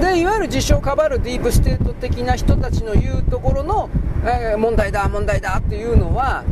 [0.00, 3.90] でいわゆる自称かばるディープステート的な人たちの言うところの、
[4.24, 6.44] えー、問題だ問題だっていうのは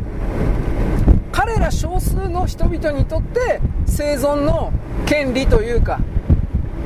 [1.31, 4.73] 彼ら少数の人々にとって生存の
[5.05, 5.99] 権利というか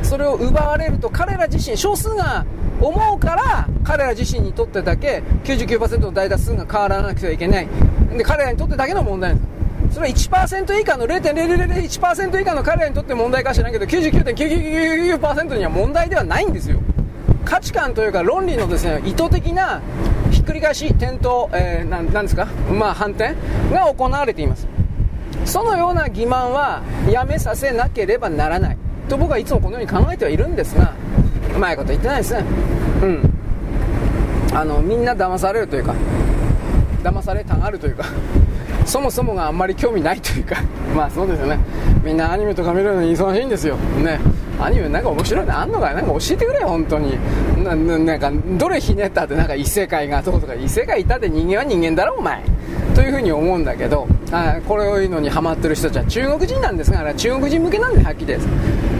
[0.05, 2.45] それを奪われると彼ら自身少数が
[2.79, 7.67] 思うから彼ら自身にとってだけ99%の大多数が変わらなくてはいけない。
[8.17, 9.41] で彼らにとってだけの問題で
[9.89, 9.95] す。
[9.95, 16.79] それは1%以下の0.0001%以下の彼らにとって問題かしらないけど99.999%には問題ではないんですよ。
[17.43, 19.81] 価値観というか論理のですね意図的な
[20.31, 22.47] ひっくり返し転倒、えー、ななんですか？
[22.71, 23.35] まあ反転
[23.71, 24.67] が行われています。
[25.45, 28.77] そのような欺瞞はやめさせなければならない。
[29.07, 30.93] と僕はいつもこのように考えてはいるんですが
[31.55, 32.43] うまいこと言ってないですね。
[33.01, 33.33] うん。
[34.53, 35.93] あのみんな騙されるというか
[37.03, 38.05] 騙されたがるというか
[38.85, 40.55] そもそもがあんまり興味ないというか
[40.95, 41.59] まあそうですよね。
[42.03, 43.75] みんなアニメとか見るのに忙しいんですよ。
[43.75, 44.19] ね。
[44.59, 47.17] アニメなんか面白いのあんのかなんか教えてくれよ本当に。
[47.63, 52.43] ななんかどれひねったってなんか異世界がどうとか異世界いたって人間は人間だろお前。
[52.95, 58.47] というふうに思うんだけどあこれをいうのにハマってる人たちは中国人なんですがあれは中国人向けなんではっきりです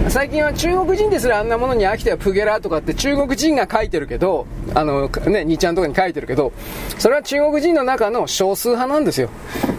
[0.10, 5.10] 最近は中国人ですらあんなものに飽きてはプゲラとかって中国人が書いてるけどあのね
[5.41, 6.54] 2ちゃんとかに書いてるけど
[7.00, 9.30] それは中国人の中の少数派なんですよ。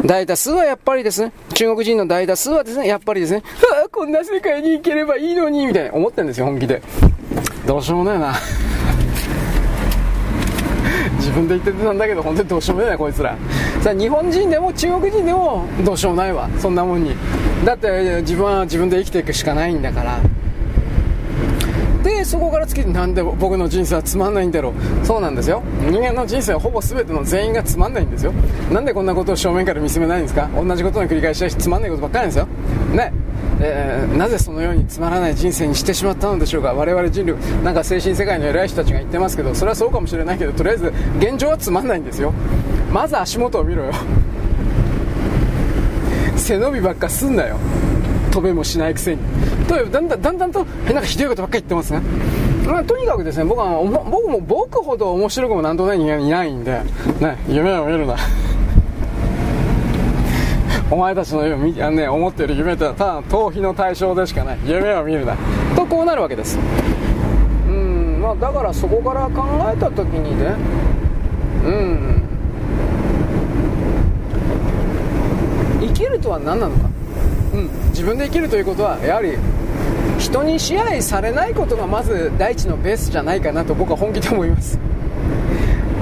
[0.05, 1.33] 大多数はやっぱりですね。
[1.55, 3.43] 中国人の大多数はですねやっぱりですね
[3.81, 6.83] ああこんな世界に行ければいいのにみたいな思ってるんですよ本気で。
[7.67, 8.35] どうしようもないな。
[11.19, 13.37] 自分で言ってたんだけど本当にどうしようもないなこいつら。
[13.81, 16.51] さあ日本人でも中国人でもどうしようもないわ。
[16.59, 17.15] そんなもんに。
[17.65, 20.21] だって自分は自分で生きていくしかないんだから。
[22.05, 25.07] でそこから突きなんで僕の人生はつまんないんだろう。
[25.07, 25.63] そうなんですよ。
[25.81, 28.33] 人間の人生はほぼ全ての全員がつまんないんですよ。
[28.71, 30.49] なんでこんなことを正面から見つめないんですか？
[30.55, 32.47] 同じことの繰り返しだしつまんないことばっかりなんですよ。
[32.95, 33.13] ね。
[33.59, 36.75] えー、なぜそのようにつまらない人生にしてしまったのでしょうか？
[36.75, 42.33] 我々人類なんか精神世界の偉い人たちが言ってますけどそれはそうかもしれないけどとりあえず現状はつまんないんですよ。
[42.93, 43.93] まず足元を見ろよ。
[46.37, 47.57] 背伸びばっかすんなよ。
[48.31, 49.23] 飛べもしないくせに。
[49.67, 52.01] とだんだんだんだんとなんかひどいことばっかり言ってますね、
[52.67, 56.83] まあ、とにかくですね僕は僕も僕ほど面白くもなんとない人間いないんで、
[57.21, 58.17] ね、夢を見るな。
[60.91, 64.59] お前たちの夢あの、ね、思ってる夢ってのはただ逃避の対象でしかない。
[64.67, 65.35] 夢を見るな。
[65.75, 66.59] とこうなるわけです。
[67.69, 69.45] うんまあだからそこから考
[69.75, 70.55] えた時にね
[71.65, 72.26] うん。
[76.07, 76.89] きるとは何なのか？
[77.55, 79.37] うん、自分で生きるということはやはり
[80.19, 84.79] 人に支配されないことがまず第一のベースじゃないかなと僕は本気で思います。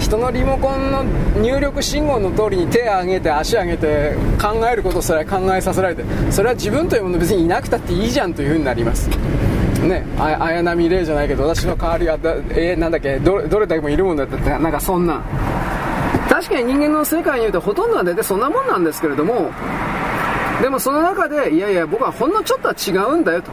[0.01, 1.05] 人のリモコンの
[1.41, 9.09] 入力信号の通りに手を上げて足を上げて考えることすら考えさせられてそれは自分というもの別にいなくたっていいじゃんというふうになります。
[9.09, 15.23] ね綾波レイじゃないけど私の代わりはだえー、なんだっけどどれだけもいるもんだってなんかそんな。
[16.29, 19.51] 確かに人間の世界に言うとほとんどは大体そんなもんなんですけれども
[20.65, 23.51] でもその中で、いやいや、僕はほんのちょっとは違うんだよと。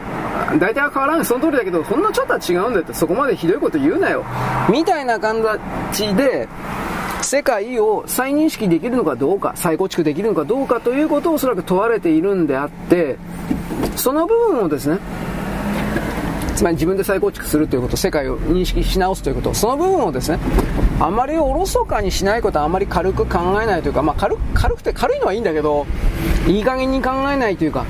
[0.58, 2.94] 大体は変わらない、その通りだけど、ほんのちょっとは違うんだよと。
[2.94, 4.24] そこまでひどいこと言うなよ。
[4.70, 5.44] みたいな感
[5.92, 6.48] じで、
[7.20, 13.18] 世界を再認識できるのかどうか、再構築できるのかどうかということをおそらく問われているんであって、
[13.94, 14.98] その部分をですね、
[16.54, 20.38] つまり自分で再構築するということ、世界を認識し直すということ、その部分をですね、
[21.00, 25.86] あまりおろそかにしないことはあまり軽く考えないというか、まあ、軽軽くて軽いのはいいんだけど、
[26.46, 27.86] いい加減に考えないというか、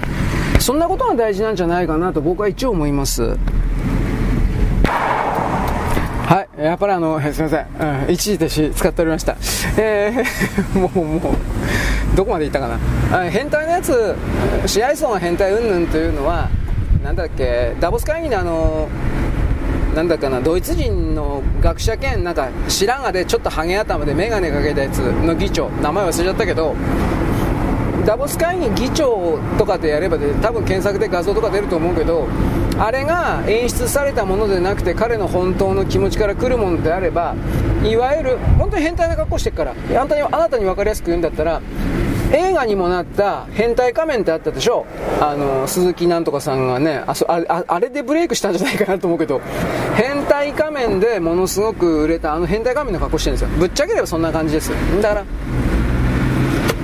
[0.60, 3.36] そんなことが大事なんじゃないかなと僕は一応思います。
[6.32, 9.36] はい、やっぱりあの、すみません、うん、一時停止使っておりました。
[9.76, 12.68] えー、 もう、もう、どこまでいったか
[13.10, 13.30] な。
[13.30, 14.14] 変態のやつ、
[14.64, 16.48] 試合層の変態云々というのは、
[17.02, 18.88] なんだっけ、ダボス会議のあの、
[19.94, 26.76] なんだかな、ドイツ人の学者兼、なんか、白髪でちょっとハゲ頭で眼鏡かけたやつの議長、名前忘れちゃったけど、
[28.06, 32.28] ダボス会議議長とかでやればで、多分検索で画像とか出ると思うけど、
[32.78, 37.34] あれが演出されたものでなくて、彼の本当の気持ちから来るものであれば、
[37.82, 41.60] いわゆる、本当に変態な格好してるから、あなたにあなたに分かりやすく言うんだったら、
[42.32, 44.86] 映画にもなった変態仮面ってあったでしょ？
[45.20, 49.40] あの鈴木なんとかさんがねあそああれでブレイクしたんじゃないかなと思うけど。
[49.94, 53.58] 変態仮面でものすごく売れたあの変態仮面の格好してるんですよ。
[53.58, 54.70] ぶっちゃければそんな感じです。
[55.02, 55.24] だから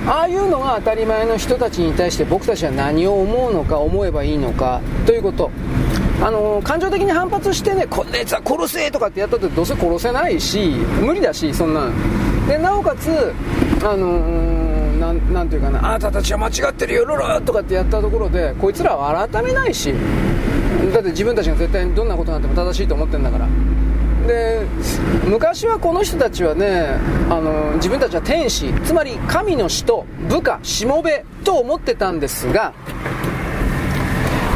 [0.07, 5.49] ああいうのが当たり前の人たちに対して僕たちは何を思うのか思えばいいのかということ。
[6.21, 11.89] あの感情的に反発してねこんなやつは殺せとかってやったってどうせ殺せないし無理だしそんな
[12.45, 13.33] でなおかつ
[13.81, 14.68] あのー
[15.31, 19.93] なんていうかなあなたたちは間違ってるよロロとかってやったところでこいつらは改めないし
[20.93, 23.47] だって自分たちが絶対にどんなことになっても正しいと思ってるんだから。
[24.27, 24.61] で
[25.25, 26.97] 昔はこの人たちはね
[27.29, 32.73] あの自分たちは天使つまり神の使徒部下しもべと思ってたんですが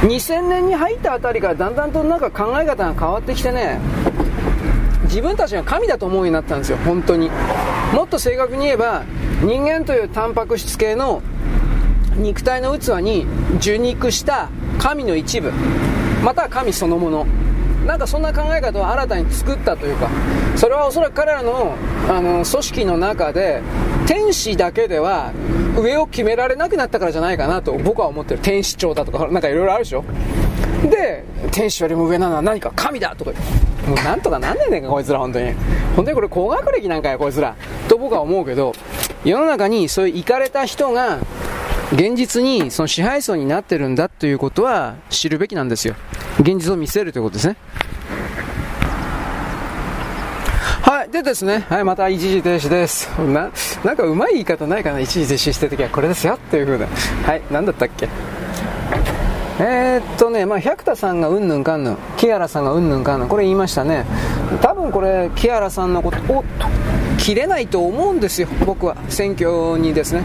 [0.01, 3.79] 2000年に入ったあたりからだんだんとなんか考え方が変わってきてね
[5.05, 7.31] 自分たちが神だと思うようになったんですよ本当に。
[7.93, 9.03] もっと正確に言えば
[9.43, 11.21] 人間というタンパク質系の
[12.15, 13.25] 肉体の器に
[13.57, 15.51] 受肉した神の一部
[16.23, 17.27] または神そのもの。
[17.85, 20.09] なんかそんな考え方を新たに作ったというか
[20.55, 21.75] それはおそらく彼らの
[22.07, 23.61] あの組織の中で
[24.07, 25.33] 天使だけでは
[25.77, 28.39] 上を決められなくなったからじゃないかなと僕は思ってる。
[28.39, 30.05] 天使長だとかなんかいろいろあるでしょ。
[30.89, 33.31] で天使よりも上なのは何か神だとか
[33.87, 35.53] もうなんとかなんねんねんかこいつら本当に
[35.95, 37.55] 本当にこれ高学歴なんかやこいつら
[37.87, 38.73] と僕は思うけど
[39.25, 41.19] 世の中にそういう行かれた人が
[41.93, 45.95] 現実にその支配層になってるんだということは知るべきなんですよ
[46.39, 47.55] 現実を見せるということですね
[50.81, 51.09] はい。
[51.09, 51.65] でですね。
[51.69, 51.83] はい。
[51.85, 53.07] また一時停止です。
[53.21, 53.51] な、
[53.85, 56.87] なんかうまい言い方ないかな一時停止してるときはこれですよっていう風な。
[57.25, 57.41] はい。
[57.49, 58.09] なんだったっけ？
[59.65, 64.05] えー、っとね、まあ、百田さんがうんぬんかんぬん、木原さんがうんぬんかんぬん、これ言いましたね。
[64.61, 66.43] 多分これ、木原さんのこと、を、
[67.17, 68.97] 切れないと思うんですよ、僕は。
[69.07, 70.23] 選挙にですね、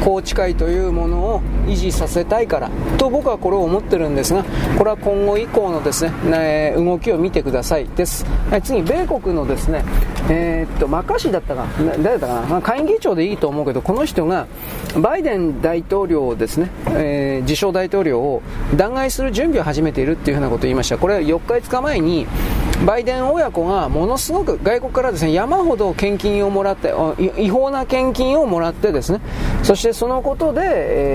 [0.00, 4.44] 宏池会というものを維持させたいからと僕はこれを思ってるんですが、
[4.76, 8.24] これは今後以降のですね、ね動きを見てくださいです。
[8.62, 9.84] 次、米国のですね、
[10.28, 11.66] えー、っと、マッカーシーだったか、
[12.02, 14.46] 誰だったかな、まあ、下院議長でいいと思うけど、この人が
[15.00, 18.42] バイデン大統領をですね、えー、自称大統領を
[18.76, 20.98] 弾劾する準備を始めているっていうふうなことを言いました。
[20.98, 22.26] これは4日5日前に、
[22.86, 26.94] バイデン親子がものすごく外国からですね山ほど献金をもらって
[27.38, 29.20] 違法な献金をもらってですね
[29.62, 30.60] そしてそのことで、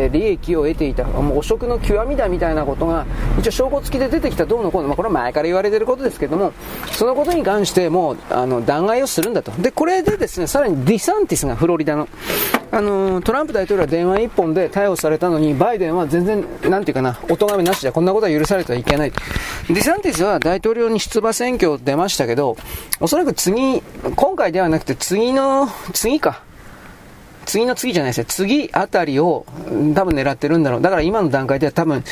[0.05, 3.05] えー、利益を得ていたもう汚職の極みだみたいなことが
[3.39, 6.53] 一応証拠付きで出てきたどうのこうの、まあ、これは前から言われていることですけども
[6.91, 12.07] そのことに関してもあの弾劾をするんだとでこれでですねさらにディサンティスがフロリダの
[12.71, 19.11] あのトランプ大統領は電話一本で逮捕されたのにバイデンは全然なんていうかなお咎めなしじゃこんなことは許されてはいけない
[19.67, 22.55] ディサンティスは大統領に出馬選挙出ましたけど、
[22.99, 26.43] おそらく次、今回ではなくて次の、次か。
[27.45, 28.25] 次の次じゃないですよ。
[28.27, 29.45] 次あたりを
[29.93, 30.81] 多分狙ってるんだろう。
[30.81, 32.03] だから今の段階では多分、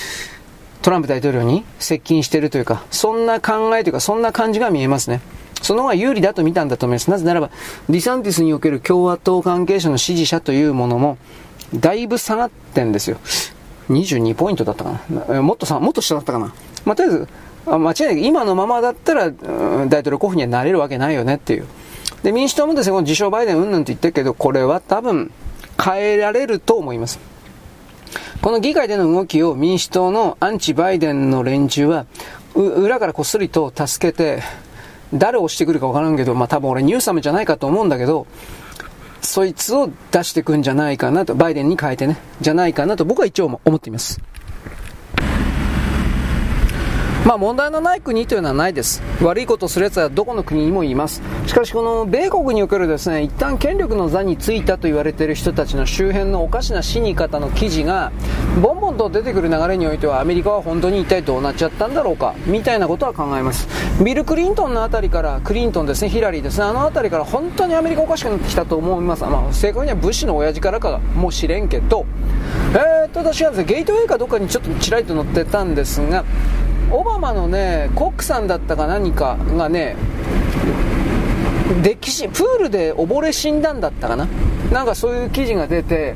[0.82, 5.22] トランプ大統領に接近してるというか、そんな考えというか、そんな感じが見えますね。
[5.62, 7.10] その方が有利だと見たんだと思います。
[7.10, 7.50] なぜならば、
[7.90, 11.18] ディサンティスにおける共和党関係者の支持者というものも、
[11.74, 13.18] だいぶ下がってんですよ。
[13.90, 15.42] 22ポイントだったかな。
[15.42, 16.54] もっとさ、もっと下だったかな。
[16.86, 17.28] まあ、とりあえず、
[17.66, 18.26] 間違いない。
[18.26, 21.66] 今のままだったら、大統領候補にはなれるわけないよねっていう。
[22.24, 25.32] で、民主党もですね、この自称バイデンうんぬんと言ってるけど、これは多分、
[25.84, 27.20] 変えられると思います。
[28.42, 32.06] この議会での動きを民主党のアンチバイデンの連中は、
[32.56, 34.42] 裏からこっそりと助けて、
[35.14, 38.26] 誰を押してくるかわからんけど、まあ多分俺ニューサムじゃないかと思うんだけど、
[39.22, 44.22] そいつを出してくんじゃないかなと、バイデンに変えてね、じゃないかなと僕は一応思っています。
[47.26, 49.02] まあ問題のない国というのはないです。
[49.22, 51.22] 悪いことをする奴はどこの国にもいます。
[51.48, 58.12] しかしこの米国におけるですね、一旦権力の座についたと言われている人たちの周辺のおかしな死に方の記事が、
[58.62, 63.70] ボンボンと出てくる流れにおいてはアメリカは本当に一体どうなっちゃったんだろうか、みたいなことは考えます。
[64.04, 69.24] ビル・クリントンのあたりから、クリントンですね、ヒラリーですね、あのあたりから本当にアメリカおかしくなってきたと思います。
[69.24, 72.06] まあ正確にはブッシュの親父からかもしれんけど、
[72.74, 76.26] えー、っと私はですね、ゲートウェイかどっかにちょっとちらりと乗ってたんですが、
[76.92, 79.96] オバマのね、コックさんだったか何かがね、
[81.82, 84.28] 歴史、プールで溺れ死んだんだったかな？
[84.72, 86.16] なんかそういう記事が出て、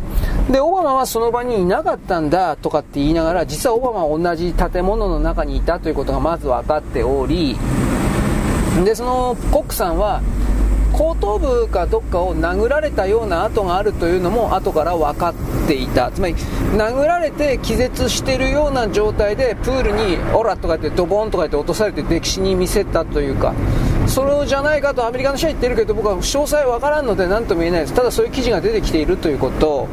[0.51, 7.57] で、オバマはその場にいなかったんだとかって言いながら、実はオバマは同じ建物の中にいたということがまず分かっており、
[8.85, 10.21] で、そのコックさんは、
[10.97, 16.11] 後頭部かどっかを殴られたような跡があるというのも後から分かっていた。
[16.11, 16.33] つまり
[16.73, 23.53] 殴られて気絶しているような状態でプールにオラとか言ってドボンとか言って落とされて歴史に見せたというか。
[24.07, 27.93] それじゃないかとアメリカの人は言ってるけど僕は詳細分からんので何とも言えないです。
[27.93, 29.87] ただそういう記事が出てきているということ。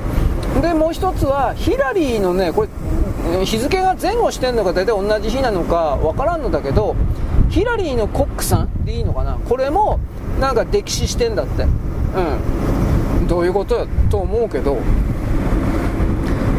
[0.63, 6.95] でもう一つはヒラリーのねこれ日付が前後してんのか大体同じ日なのか分からんのだけど
[7.51, 9.37] ヒラリーのコックさんでいいのかな？
[9.49, 9.99] これも
[10.41, 11.63] なんか溺死してんだって。
[11.63, 13.27] うん。
[13.27, 14.79] どういうことやと思うけど。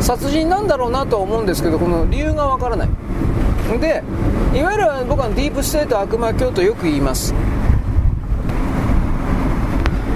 [0.02, 2.90] 殺人なんだろうなとは思うんですけどこの理由がわからない。
[3.80, 4.04] で
[4.54, 7.34] いわゆる僕はディープステート悪魔教とよく言います。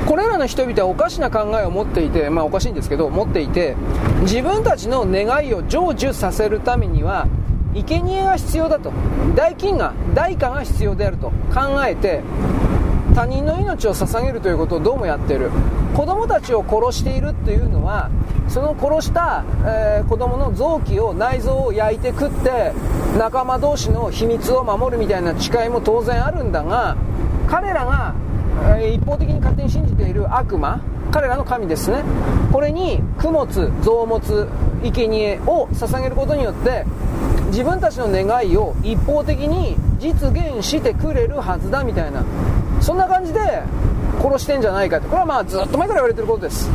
[0.05, 3.76] これらの人々はおかしな考えを持っていて、まあおかしいんですけど、持っていて、
[4.22, 7.28] 自分たちの願いを成就させるためには、
[7.76, 8.91] 生贄が必要だと。
[9.36, 12.22] 代金が、代価が必要であると考えて、
[13.20, 15.51] 他人の命を捧げるということをどうもやっている。
[15.93, 18.09] 子供たちを殺しているっていうのは
[18.47, 22.72] その殺した、えー、子供の臓器を内臓を焼いて食って
[23.17, 26.95] 仲間同士の秘密を守るみたいな誓いも当然あるんだが
[27.49, 28.15] 彼らが、
[28.78, 32.03] えー、一方的に勝手に信じている悪魔彼らの神ですね。
[32.53, 34.47] これに供物臓物
[34.82, 36.86] 生贄を捧げることによって
[37.47, 42.24] 自分たちの願いを一方的に実現してくれるはずだみたいな。
[42.82, 43.39] そんな感じで
[44.22, 46.70] 殺してんじゃないかとこれはまあずっと前から言われてることです。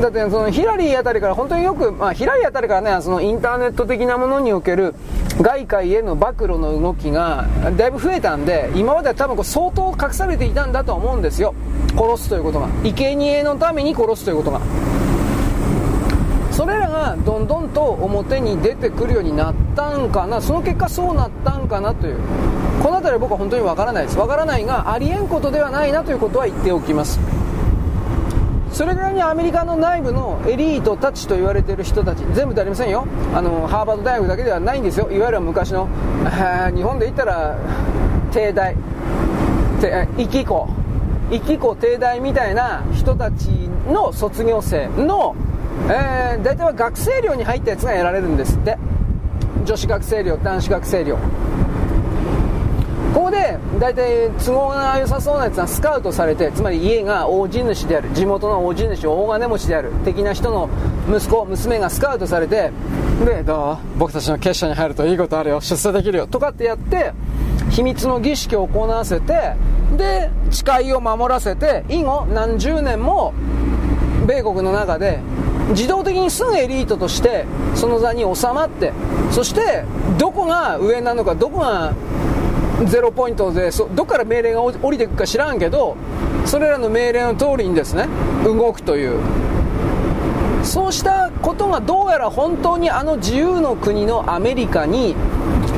[0.00, 4.94] だってそのヒラリーあたりから本当によく、まあ、ヒラリーあたりからねそのインターネット的なものにおける
[5.40, 11.54] 外界への暴露の動きがだいぶ増えたんで今までは多分こう相当隠されていたんだと思うんですよ。
[11.96, 12.68] 殺すということが。
[12.84, 14.60] 生贄のために殺すということが。
[16.58, 22.18] それらがどんどんと表に出てくるようになったんかなその結果そうなったんかなという。
[22.82, 24.06] この辺りは僕は本当にわからない。
[24.06, 27.20] ですわからないがありえんことではないなということは言っておきます。
[28.72, 33.06] それぐらいにアメリカの内部のエリートたちと言われている人たち全部でありませんよ。
[33.32, 35.08] あのハーバード大学だけではないんですよ。
[35.12, 35.86] いわゆる昔の
[36.74, 37.54] 日本で言ったら
[38.32, 38.74] 帝大
[40.16, 40.68] 生き子
[41.30, 43.48] 一気校帝大みたいな人たち
[43.88, 45.36] の卒業生の、
[45.90, 48.76] えー、大体は学生寮に入ったやつが得られるんですって。
[49.64, 51.18] 女子学生寮男子学生寮。
[53.14, 60.68] ここで大体都合が良さそうなやつはスカウトされてつまり家が大地主である地元の大地主大金持ちである的な人の
[61.10, 62.70] 息子娘がスカウトされて
[63.24, 63.98] でどう？
[63.98, 67.12] 僕たちの結社に入るといいことあるよ出世できるよとかってやって
[67.70, 69.54] 秘密の儀式を行わせて
[69.96, 73.34] で誓いを守らせて以後何十年も
[74.26, 75.18] 米国の中で
[75.70, 77.44] 自動的にすぐエリートとして
[77.74, 78.92] その座に収まって
[79.30, 79.84] そして
[80.18, 81.94] どこが上なのかどこが
[82.86, 85.96] ゼロポイントでそどこから命令が降りていくか知らんけど
[86.46, 88.06] それらの命令の通りにですね
[88.44, 89.18] 動くという。
[90.64, 95.14] そうしたことがどうやら本当にあの自由の国のアメリカに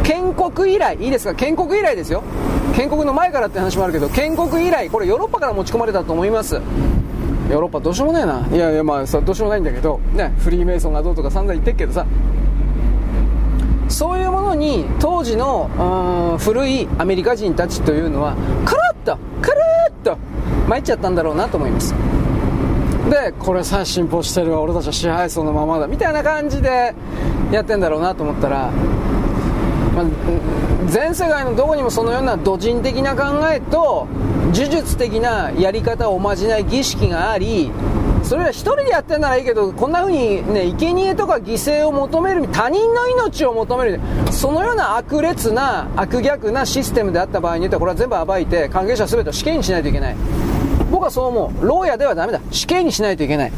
[0.03, 1.35] 建国以来いいですか？
[1.35, 2.23] 建国以来ですよ。
[2.75, 6.61] 建国の前からって話もあるけど建国以来これヨーロッパから持ち込まれたと思います。
[7.51, 8.47] ヨーロッパどうしようもないな。
[8.51, 12.07] いやいやまあさどうしようもないんだけどねフリーメイソンがどうとか散々言ってるけどさ。
[13.89, 20.17] そういうものに当時の古いアメリカ人たちというのはカラッとカラッと
[20.69, 21.93] 参っちゃったんだろうなと思います。
[23.11, 26.95] でこれさえ進歩してるわ俺たちは支配層のままだみたいな感じで
[27.51, 28.71] やってんだろうなと思ったら、
[29.97, 30.05] まあ、
[30.87, 34.07] 全世界のどこにもそのような土人的な考えと
[34.53, 37.71] 呪術的なやり方をおまじない儀式があり
[38.23, 50.17] それは1人でやってんならいいけどこんな風にね生贄とか犠牲を求める他人の命を求めるそのような悪劣な悪逆なシステムであった場合によってはこれは全部暴いて関係者全てを死刑にしないといけない。
[50.91, 51.67] 僕はそう思う。
[51.67, 52.41] 牢屋ではダメだ。
[52.51, 53.53] 死刑にしないといけない。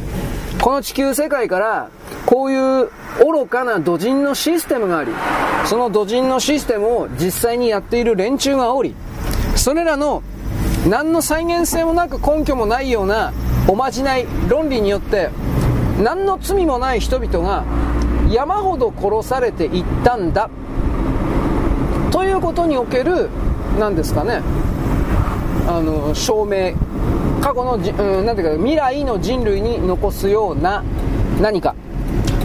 [0.61, 1.91] この地球世界から
[2.27, 5.11] こういう愚かな土人のシステムがあり
[5.65, 8.95] その土人のシステムを実際にやっている連中がおり
[9.57, 10.23] それらの
[10.89, 13.33] 何の再現性もなく根拠もないような
[13.69, 15.31] おまじない論理によって
[16.03, 17.65] 何の罪もない人々が
[18.31, 20.51] 山ほど殺されていったんだ。
[22.11, 23.29] ということにおける
[23.79, 24.41] 何ですかね。
[25.69, 26.75] あの証明。
[27.41, 30.83] 過去のじ、うん、なていうか未来の人類に残すような
[31.41, 31.75] 何か。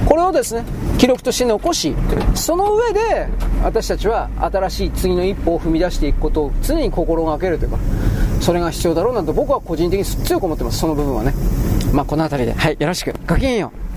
[0.08, 0.64] これをですね
[0.98, 1.94] 記録として残し
[2.34, 3.28] その上で
[3.62, 7.78] 私たちは新しい次の一歩を踏み出していくことを常に心がけるというか
[8.42, 10.80] それが必要だろうなと僕は個人的に強く思ってます。
[10.80, 11.34] その部分はね。
[11.94, 12.54] まあこの辺りで。
[12.54, 13.14] はいよろしく。
[13.28, 13.88] ごきげんよう。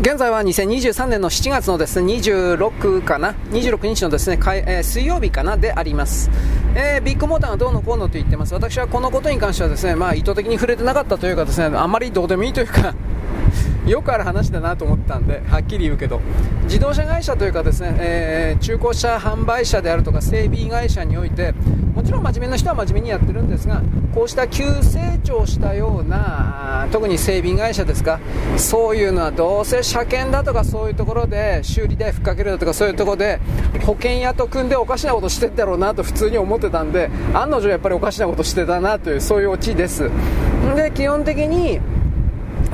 [0.00, 6.30] 現在は2023年の7月のですね26かな？26日のですね、えー、水曜日かなであります、
[6.74, 8.54] えー、ビッグモーターがどうのこうのと言ってます。
[8.54, 12.94] 私はこのことに関してはですね、まあ、意図的に触れてなかったというかですねあんまりどうでもいいというか
[13.86, 16.20] よくある話だなと思ったんではっきり言うけど。
[16.64, 21.52] 自動車会社というかですね、えー、中古車販売者であるとか整備会社において
[21.94, 23.82] もちろん真面目な人は真面目にやってるんですが
[24.14, 28.20] こうした急成長したような特に整備会社ですか
[28.56, 33.40] そういうのはどうせ車検だとかそういうところで修理代ふっかけるだとかそういうところで
[33.84, 40.08] 保険屋と組んでおかしなことしてんだろうなと普通に思ってたんで案の定やっぱりおかしなことしてたなというそういうオチです。
[40.76, 41.80] で基本的に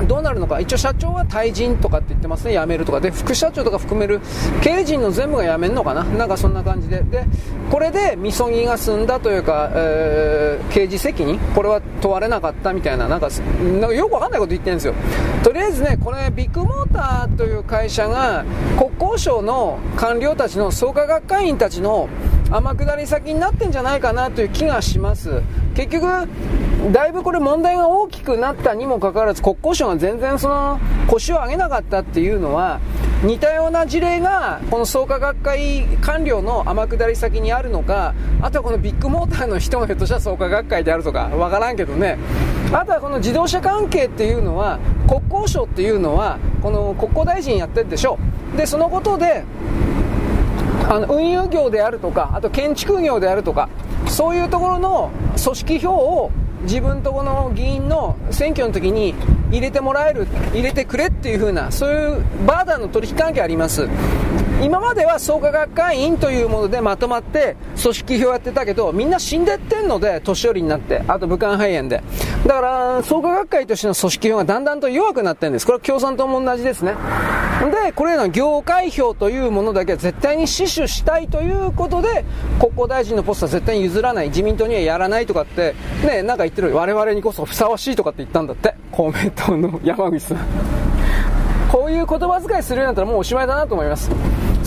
[0.05, 4.19] どうなるのか、一応社長は退陣とかって言ってますね、辞めるとか、で副社長とか含める
[4.61, 7.25] 経営陣の全部が辞めるのかな、なんかそんな感じで、で
[7.71, 13.29] これでみそぎが済んだというか、えー、刑事責任、これは問われなかったみたいな、なんか
[13.93, 14.93] よくわかんないこと言ってるんですよ、
[15.43, 18.45] とりあえずね、これ、ビッグモーターという会社が
[18.77, 22.07] 国交省の官僚たちの創価学会員たちの
[22.51, 25.41] 天下り先になってんじゃないかなという気がします。
[25.77, 26.27] 結局
[26.91, 32.79] だいぶこれ問題が大きくなったにもかかわらず国交省が全然その腰を上げなかったっていうのは
[33.23, 42.17] 似たような事例がこの創価学会官僚の天下り先にあるのかあとはこのビッグモーターの人がひょっとしたら創価学会であるとかわからんけどね
[42.73, 48.17] あとはこの自動車関係っていうのは国交省っていうのはこの国交大臣やってるでしょ。
[48.55, 49.43] でそのことで
[50.89, 53.69] あの運輸業であるとかあと建築業であるとか
[54.07, 55.11] そういうところの
[55.41, 56.31] 組織票を
[56.63, 59.13] 自分とこの議員の選挙の時に
[59.51, 63.87] 入れてもらえる入れてくれっていう風なそういうバーダーの取引関係あります。
[64.59, 72.01] 今までは創価学会員というものでまとまって組織票やってたけどみんな死んでってんので年寄りになってあと武漢肺炎で。
[72.47, 75.65] だから創価学会としての組織票がだんだんと弱くなってるんです。
[75.67, 76.95] これは共産党も同じですね。
[77.65, 82.23] でこれらの業界票というものだけは絶対に死守したいということで
[82.59, 85.73] 国交大臣のポストは絶対に譲らない自民党にはやらないとかって
[86.05, 86.75] ねなんか言ってる。
[86.75, 88.75] 我々にこそふさわしいとかって言ったんだって。
[88.91, 90.37] 公明党の山口さん。
[91.71, 94.09] こういう言葉遣いするようになったらもうおしまいだなと思います。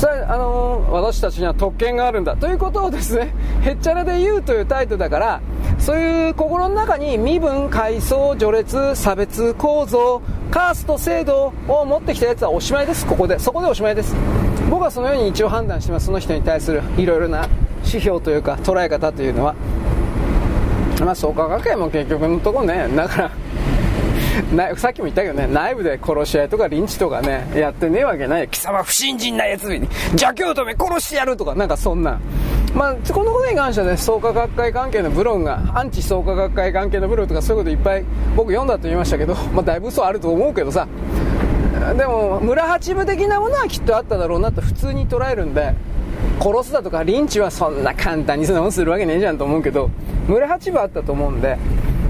[0.00, 5.40] それあのー、私たちには特権があるんだということをですね へっちゃらで言うというタイトルだから
[5.78, 13.06] そういう心の中に身分階層序列差別構造カースト制度を持ってきたやつはおしまいです。
[13.06, 14.16] ここでそこでおしまいです。
[14.70, 16.06] 僕はそのように一応判断してます。
[16.06, 17.46] その人に対するいろいろな
[17.84, 19.54] 指標というか捉え方というのは。
[21.04, 22.88] まあ創価学会も結局のところね。
[22.96, 23.30] だから
[24.76, 28.48] さっきも言ったけどね、内部で殺し合いとかリンチとかね、やってねえわけない。
[28.48, 32.18] 貴様不信心な奴に、邪教徒め殺してやるとか、なんかそんな。
[32.74, 38.04] まあ、このことに関してはね、創価学会関係のブログが、アンチ創価学会関係のブログとかそういうこといっぱい
[38.36, 40.86] 僕読んだと言いましたけど、まあ、だいぶ嘘あると思うけどさ、
[41.96, 45.74] でも、村八部的なものはきっとあっただろうなと普通に捉えるんで、
[46.40, 49.90] 殺すだとかリンチはそんな簡単にそんなもんするわけねえじゃんと思うけど、
[50.28, 51.58] 村八部あったと思うんで、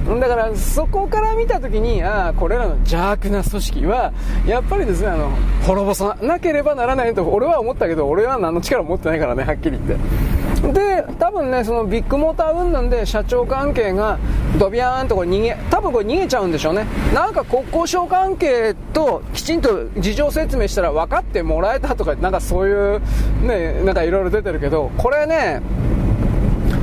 [0.08, 4.12] だからそこから見た時にああこれらの邪悪な組織は
[4.46, 5.30] やっぱりですねあの
[5.62, 9.96] 滅ぼさなければならないと俺は思ったけど俺は何の力も持ってないからねはっきり言って。
[10.60, 14.18] で多分ねそのビッグモーター云々で社長関係が
[14.58, 16.86] ドビャーンとこれ逃げ多分これ逃げちゃうんでしょうね。
[17.14, 23.00] なんか国交省関係ときちんと事情説明したら分かってもらえたとかなんかそういう
[23.46, 25.62] ねなんかいろいろ出てるけどこれね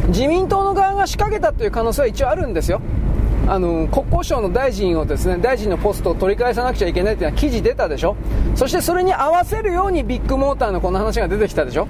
[0.08, 2.82] 自民党の側が仕掛けたという可能性は一応あるんですよ。
[3.48, 8.16] あの国交省の大臣をですね大臣のポストを取り返さなくちゃいけないっていうのは記事出たでしょ？
[8.56, 11.88] そしてそれに合わせるようにビッグモーターのこの話が出てきたでしょ？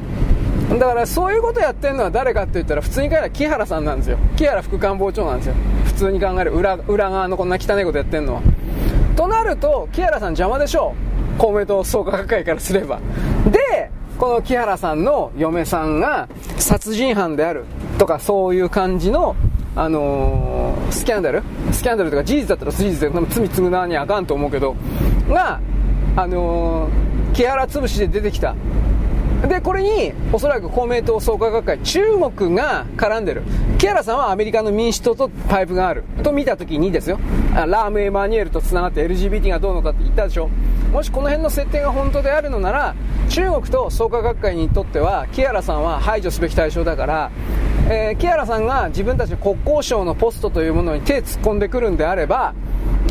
[0.70, 4.18] だからそういうことやってるのは誰かって言ったら普通に考えたら木原さんなんですよ。
[4.36, 5.56] 木原副官房長なんですよ。
[5.86, 8.42] 普通に考える裏裏側のこんな汚いことやってるのは。
[9.16, 10.94] となると木原さん邪魔でしょ
[11.38, 11.40] う。
[11.40, 13.00] 公明党創価学会からすれば。
[13.50, 13.90] で
[14.20, 16.28] この木原さんの嫁さんが
[16.58, 17.66] 殺人犯である
[17.98, 19.36] とかそういう感じの
[19.78, 21.44] あのー、スキャンダル？
[21.72, 24.76] スキャンダルとか事実だったら事実で罪償わにあかんと思うけど。
[25.30, 25.62] が、
[26.16, 28.56] あのー、木原潰しで出てきた。
[29.48, 32.02] でこれにおそらく公明党創価学会中
[32.36, 33.44] 国が絡んでる。
[33.78, 36.06] 木原さんはアメリカの民主党とパイプがある。
[36.24, 37.20] と見た時にですよ。
[37.54, 40.50] ラーム・エマニュエルとつながって LGBT がどうのかって言ったでしょ。
[40.92, 42.96] もしこの辺の設定が本当であるのなら
[43.30, 47.32] 中国と創価学会にとっては木原さんは排除すべき対象だから
[47.90, 52.54] えー、木原さんが自分たちの国交省のポストというものに手突っ込んでくるんであれば、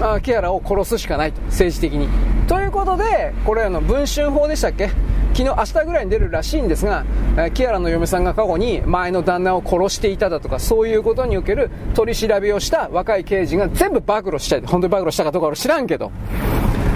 [0.03, 2.11] あ木原を殺すしかないと、政治的に。
[2.47, 4.89] ということで、これあの、文春法でしたっけ？
[5.33, 7.07] 昨日、明日ぐらいに出るらしいんですが、
[7.39, 16.13] えー、木原の嫁さんが過去に前の旦那を殺していただとか、そういうことにおける取り調べをした若い刑事が全部暴露しちゃい、本当に暴露したかどうか俺知らんけど。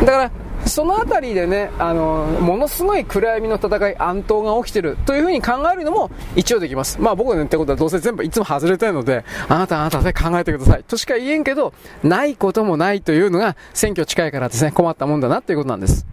[0.00, 0.30] だから、
[0.66, 7.00] その辺りでね、あの、ものすごい暗闇の戦い、暗闘が起きてるというふうに考えるのも一応できます。
[7.00, 10.84] まあ僕の言ったことはどうせ全部いつも外れてるので、あなたあなたで考えてください。
[10.84, 16.06] としか言えんけど、ないこともないというのが選挙近いからですね、困ったもんだなっていうことなんです。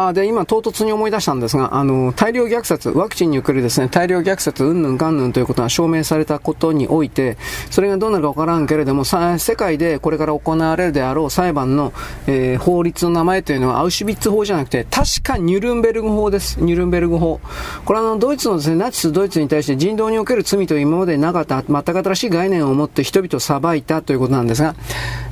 [0.00, 7.36] あで、今、唐突に思い出したんですが、あの、大量虐殺、ワクチンにおけるですね、大量虐殺、うんぬんかんぬんということが証明されたことにおいて、
[7.68, 11.92] それがどうなるかわからんけれども、世界でこれから行われるであろう裁判の、
[12.28, 16.62] えー、法律の名前というのは、アウシュビッツ法じゃなくて、確かニュルンベルグ法です。
[16.62, 17.40] ニュルンベルグ法。
[17.84, 24.76] これはあの、ドイツのですね、ナチスドイツに対して人道における罪という今までなかった、全く新しい概念を持って人々を裁いたということなんですが、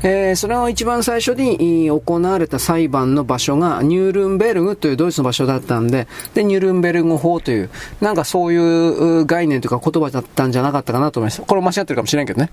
[0.03, 11.43] えー、それを一番最初に行われた裁判の場所が、ニュルンベルグというドイツの場所だったんで、で、ニュルンベルグ法という、なんかそういう概念というか言葉だったんじゃなかったかなと思います。
[11.43, 12.51] これ間違ってるかもしれんけどね。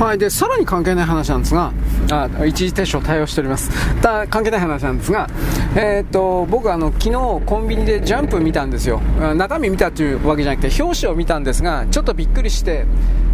[0.00, 0.18] はい。
[0.18, 1.74] で、さらに関係ない話なんですが、
[2.10, 3.70] あ、一時停止を対応しております。
[4.00, 5.28] た関係ない話なんですが、
[5.76, 7.12] えー、っと、僕あの、昨日
[7.44, 9.02] コンビニでジャンプ見たんですよ。
[9.36, 12.86] 中身見たというわけじゃなくて、表紙を見たんですが、ちょっとびっくりして、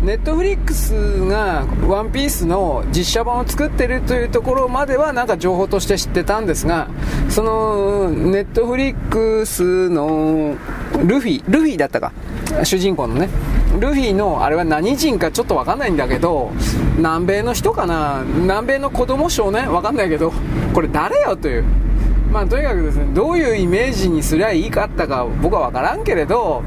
[0.03, 0.93] ネットフリックス
[1.29, 6.89] がワンピースの実写版を作ってるというところまではなんか情報として知ってたんですが、
[7.29, 10.57] そのネットフリックスの
[11.05, 12.13] ルフィ、ルフィだったか、
[12.65, 13.29] 主人公のね、
[13.77, 16.53] ルフィのあれは何人かちょっとわかんないんだけど、
[16.97, 18.23] 南米の人かな？
[18.25, 19.73] 南米の子供少年？
[19.73, 20.33] わかんないけど、
[20.75, 21.65] これ誰よという。
[22.33, 26.63] まあとにかくですね、どういうイメージにすりゃいいかったか僕はわからんけれど、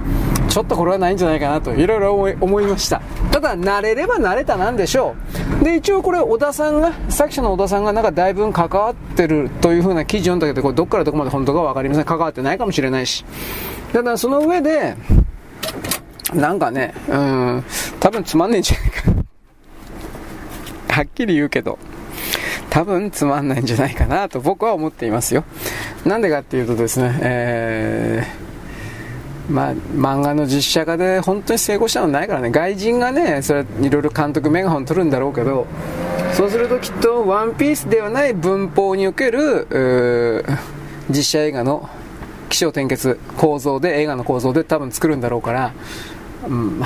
[0.48, 3.02] ちょっとこれはないんじゃないかなといろいろ思いました。
[3.32, 5.16] ただ、慣れれば慣れたなんでしょ
[5.62, 5.64] う。
[5.64, 12.06] で、一応これ、小田さんが、作者の小田さんがなんかだいぶ関わってるという風な記事読んだけど、これどっからどこまで本当かわかりません。
[12.06, 13.24] 関わってないかもしれないし。
[13.94, 14.96] ただ、その上で、
[16.34, 17.64] なんかね、うん、
[18.00, 19.02] 多分つまんねえんじゃないか。
[20.90, 21.80] はっきり言うけど、
[22.70, 25.44] 多分つまんないんじゃないかなと僕は思っていますよ。
[26.06, 35.68] なんでかっていうとですね、えー、まあ、漫画の実写化で本当に成功したのないからね、外人がね、それいろいろ監督メガホン取るんだろうけど、
[36.34, 40.46] そうするときっとワンピースではない文法における
[41.10, 41.90] 実写映画の
[42.50, 45.74] 起承転結構造で映画の構造で多分作るんだろうから、
[46.48, 46.82] うん、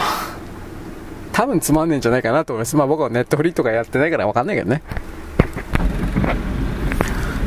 [1.32, 2.76] 多分つまんねえんじゃないかなと思います。
[2.76, 4.82] まあ僕はネットフリーとかやってないからわかんないけどね。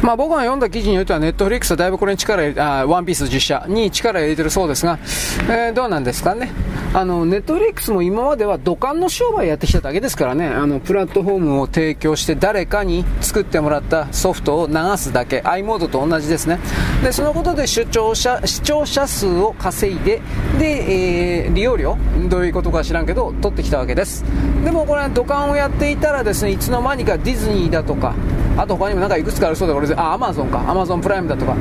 [0.07, 5.01] まあ僕が読んだ記事によってはネットフリックスはだいぶこれに力入れあワンピース実写に力を入れてるそうですが、
[5.49, 6.53] えー、どうなんですかね。
[6.95, 16.61] あの、ネットフリックスも今までは土管の商売やってきただけですからね、あの、プラットフォームを提供して誰かに作ってもらったソフトを流すだけ、i モードと同じですね。
[17.03, 20.23] で、そのことで視聴者、視聴者数を稼いで、
[20.61, 21.99] で、えー、利用料？
[22.29, 24.25] どういうことか知らんけど、取ってきたわけです。
[24.65, 28.15] でもこれ、土管をやっていたらですね、いつの間にかディズニーだとか、
[28.57, 31.55] あと他にもなんかいくつかあるそうで、これ、あ、アマゾンか、アマゾンプライムだとか、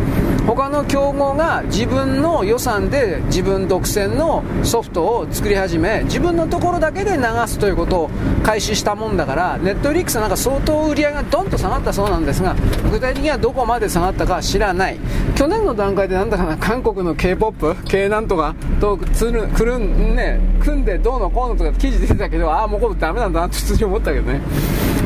[0.47, 8.09] 他の競合が自分の予算で自分独占のソフトを作り始め、自分のところだけで流すということを
[8.43, 12.55] 開始したもんだから、ネットフリックスなんか相当売り上げがドンと下がったそうなんですが、
[12.91, 14.97] 具体的にはどこまで下がったか知らない。
[15.35, 18.55] 去年の段階でなんだかな、韓国の K-POP、K なんとか？
[18.79, 24.41] とつる、くるん、ね、組んでどうのこうのとか記事出てたけど、ああ、もうこれダメなんだなって普通に思ったけどね。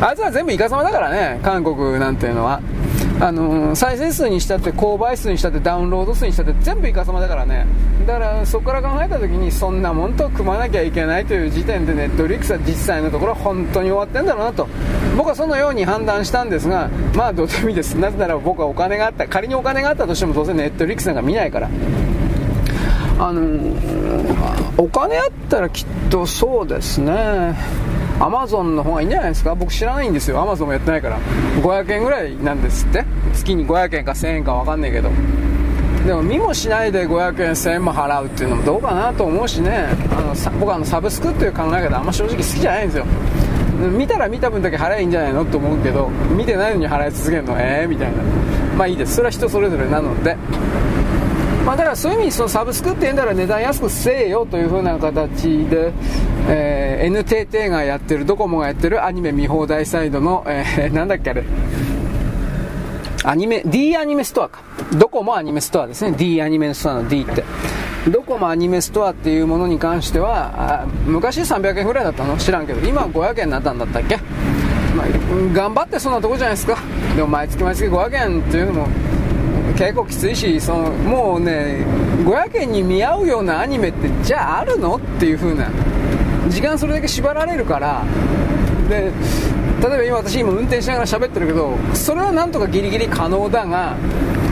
[0.01, 2.61] あいつは全部イカサマだからね、韓国なんていうのは。
[3.21, 7.65] あのー、再生数にしたって、購買数にしたって、ダウンロード数にしたって、全部イカサマだからね。
[8.07, 14.69] だから、そこから考えた時に、そんなもんと組まなきゃいけないという時点で、ネットリックスは実際のところ、本当に終わってんだろうなと。
[15.17, 17.95] 僕はそのように判断したんですが、まあ、どうでもいいです。
[17.95, 21.69] なぜなら僕はお金があった、仮にお金があったとしても、どうせネットリックスなんか見ないから。
[23.19, 27.53] あのー、お金あったらきっとそうですね。
[28.19, 29.55] アマゾンの方がいいんじゃないですか？
[29.55, 30.41] 僕知らないんですよ。
[30.41, 31.17] アマゾンもやってないから。
[31.61, 33.05] 500円ぐらいなんですって。
[33.33, 35.09] 月に500円か1000円か分かんないけど。
[36.05, 39.87] でも見もしないで500円1000円も払うっていうのもどうかなと思うしね。
[40.11, 43.05] あの僕あのサブスクっていう考え方あんま正直好きじゃないんですよ。
[43.97, 48.17] 見たら見た分だけ払えばいいんじゃないのと思うけど見てないのに払い続けるのええー、みたいな。
[48.77, 49.15] まあいいです。
[49.15, 50.35] それは人それぞれなので。
[51.65, 55.93] まあ、だからそういう意味そのサブスクって言うんだら値段安くせえよという風な形で、
[56.47, 61.43] えー、NTT がやってるドコモがやってるアニメ見放題サイドの、えー、なんだっけあれ。
[63.25, 64.61] アニメ D アニメストアか。
[64.97, 66.15] ドコモアニメストアですね。
[66.17, 67.43] D アニメストアの D って。
[68.09, 72.37] ドコモアニメストアっていうものに関しては昔300円ぐらいだったの？
[72.37, 72.87] 知らんけど。
[72.87, 74.15] 今は500円になったんだったっけ、
[74.95, 75.07] まあ、
[75.53, 76.77] 頑張ってそんなとこじゃないですか。
[77.15, 78.87] でも毎月毎月500円っていうのも
[79.79, 81.85] 結構きついしそのもうね
[82.25, 84.97] 500円に見合うようなアニメってじゃああるの？
[84.97, 85.69] っていう風な
[86.49, 88.03] 時間それだけ縛られるから。
[88.89, 89.11] で
[89.81, 93.95] 例えば今私今運転しながら喋ってるけどそれはなんとかギリギリ可能だが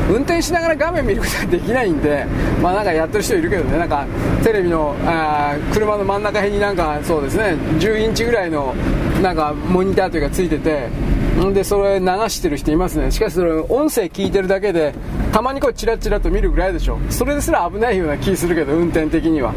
[0.10, 2.26] 運転しながら画面見ることはできないんで
[2.62, 3.78] まあなんかやってる人いるけどね。
[3.78, 4.06] なんか
[4.44, 7.56] テレビのあ車の真ん中辺になんかそうですね。
[7.80, 8.74] 10インチぐらいの
[9.22, 10.90] なんかモニターというかついてて
[11.54, 13.12] でそれ流してる人いますね。
[13.12, 14.94] しかしそれ音声聞いてるだけで
[15.32, 17.00] たまにこうチラチラと見るぐらいでしょ。
[17.10, 19.54] それですら危ないような気するけど運転的には。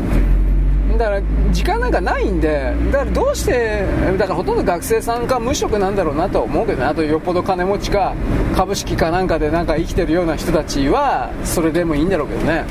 [1.01, 3.87] だから時間なんかないんでだからどうして
[4.19, 6.85] だからほとんど学生さんか無職なんだろうなと思うけどね。
[6.85, 8.15] あとよっぽど金持ちか
[8.55, 12.65] 株式かなんかでなんか生きてるような人たちはそれでもいいんだろうけどね。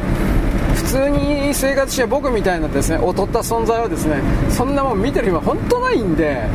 [0.75, 6.47] 普通に生活して僕みたいなですね劣った存在はですねそんなもん見てる暇本当ないんで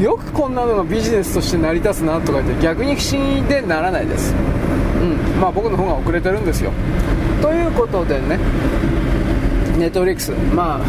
[0.00, 4.34] よくこんなのがビジネスとして成り立つなとか言って逆に不思議でならないです、
[5.00, 5.40] うん。
[5.40, 6.72] まあ、僕の方が遅れてるんですよ。
[7.40, 8.38] ということでね。
[9.82, 10.30] ネットフリックス。
[10.54, 10.80] まあ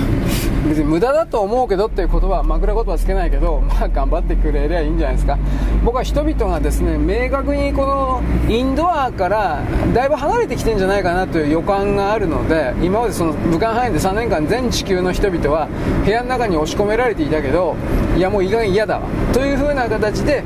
[0.70, 5.38] 別に無駄だと思うけどっていう言葉は枕言葉つけないけど まあ頑張ってくれりゃいいんじゃないですか。
[5.84, 9.62] 僕は人々がですね明確にこのインドアから
[9.94, 15.68] だいぶ離れてきてんじゃないかなという予感があるので今までその武漢範囲で3年間全地球の人々は
[16.06, 17.76] 部屋の中に押し込められていたけど
[18.16, 19.02] いやもう意外に嫌だわ
[19.34, 20.44] という風な形で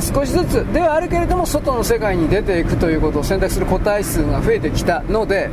[0.00, 5.50] 少しずつではあるけれども外の世界に出ていくということを選択する個体数が増えてきたので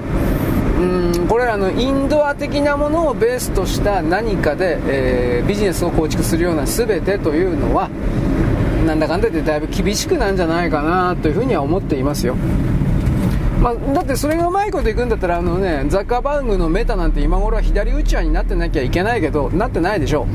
[0.80, 7.90] うんこれらのインドア的なものをベースとした何かで、えー、ビジネスを構築するような全てというのは
[8.86, 12.36] なんだかんだでだいぶ厳しくなんじゃないかなというふうには思っていますよ。
[13.62, 20.28] まあ、だってそれがうまいこといくんだったらあの、ね、ザッカーバーグのメタなんて今頃は左打ち輪になってなきゃいけないけどなってないでしょ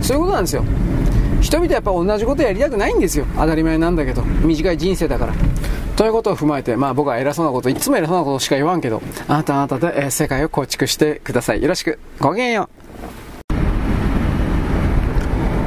[0.00, 0.64] そういうことなんですよ。
[1.40, 3.26] 人々はやっぱ同じことやりたくないんですよ。
[3.34, 4.22] 当たり前なんだけど。
[4.22, 5.34] 短い人生だから。
[6.00, 11.60] ということを踏まえて、まあ僕は偉そうなこと、いつも偉そうなことしか言わんけど、あなたあなたで、え、世界を構築してください。
[11.60, 11.98] よろしく。
[12.18, 12.79] ごきげんよう。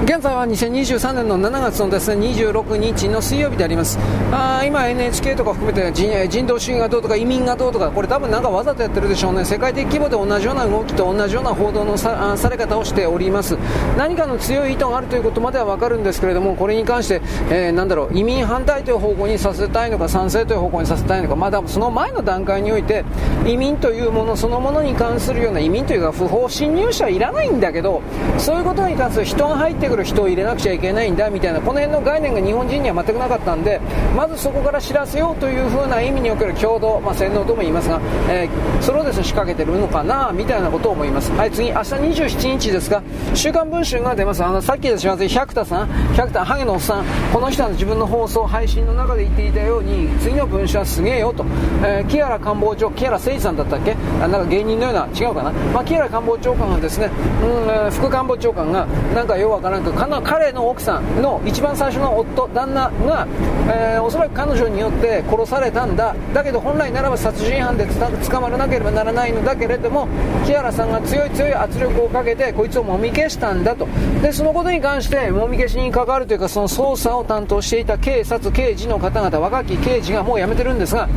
[0.04, 3.97] 現在は2023年の7月のですね26日の水曜日であります。
[4.34, 9.45] あ今 NHK とか含めて人人道主義がどうとか移民がどうとかこれ多分なんかわざとやってるでしょうね。
[9.45, 13.58] 世界的規模で同じような動きと同じような報道のさされ方をしております。
[13.97, 23.06] 何かの強い意図があるということまでは分かるんですけれどもこれに関して、えー、なんだろう移民反対という方向にさせたいのか賛成という方向にさせたいのかまだその前の段階において
[23.47, 28.01] 移民というものそのものに関するような移民というか不法侵入者はいらないんだけど
[28.38, 33.80] そういうことに関する人が入ってくるくる人を入れなくちゃいけないんだみたいなこの辺の概念が日本人には全くなかったんで
[34.16, 43.04] まずそこから知らせようという風な意味における共同、まあ、洗脳とも言いますが、えー、それをですね仕掛けてるのかなみたいなことを思いますはい次明日27日ですか
[43.36, 51.46] 週刊文春が出ますあのさっきでしませ百田さん百田ハゲのおっさんこの人は自分の放送配信の中で言っていたように次の文春はすげえよと、
[51.86, 57.12] えー、木原官房長木原誠二さんだったっけあなんか芸人のような違うかな、まあ、木原官房長官がですね、
[57.44, 63.28] うん、副官房長官がなんかようわからん彼の奥さんの一番最初の夫旦那が、
[63.68, 66.16] えー、おそらく彼女によって殺されたんだ。
[66.34, 70.08] だけど本来ならば殺人犯で捕まらなければならないのだけれども
[70.46, 73.88] 木原さんが強い強い圧力をかけてこいつをもみ消したんだと。
[74.22, 81.10] でそのことに関してもみ消しに関わるというかその捜査を担当していた警察刑事の方々若き刑事がもう辞めてるんですが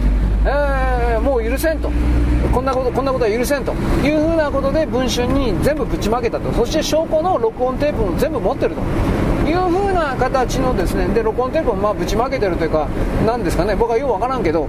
[0.47, 1.91] えー、もう許せんと。
[2.57, 6.51] こんなことこんなことは許せんというふうなことで文春に全部ぶちまけたと。
[6.55, 8.81] そして証拠の録音テープも全部持ってると。
[9.47, 12.89] いうふうな形のですねで録音テープもまあぶちまけてるというか
[13.27, 13.77] なんですかね。
[13.77, 14.69] 僕はようわからんけど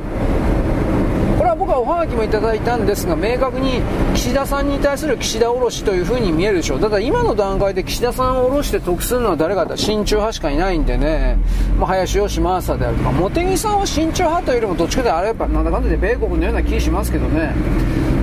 [1.68, 3.82] はおはがきもいただいたんですが明確に
[4.16, 6.80] 岸田さんに対する岸田おろしというふうに見えるでしょう。
[6.80, 9.76] ただ今の段階で岸田さんをおろして得するのは誰かだ。
[9.76, 11.38] 親中派しかいないんでね、
[11.78, 17.54] まあ、林芳正であるとか茂木さんは親中派というよりもどっちかであればなんだかんだで米国のような気しますけどね。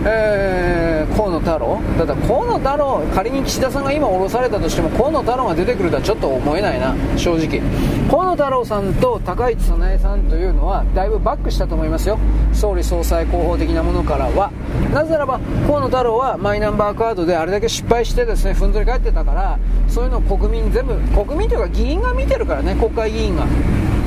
[0.07, 1.80] えー、河野太郎？
[2.07, 7.62] だ河野太郎仮に岸田さんが今降ろされたとしても河野太郎が出てくるとはちょっと思えないな正直。
[8.11, 12.18] 河野太郎さんと高市早苗さんというのはだいぶバックしたと思いますよ。
[12.52, 14.50] 総理総裁候補的なものからは。
[14.92, 20.94] なぜならば河野太郎はマイナンバーカードであれだけ失敗してですねふんぞり返ってたからそういうのを国民全部
[21.24, 23.46] 国民というか議員が見てるからね国会議員が。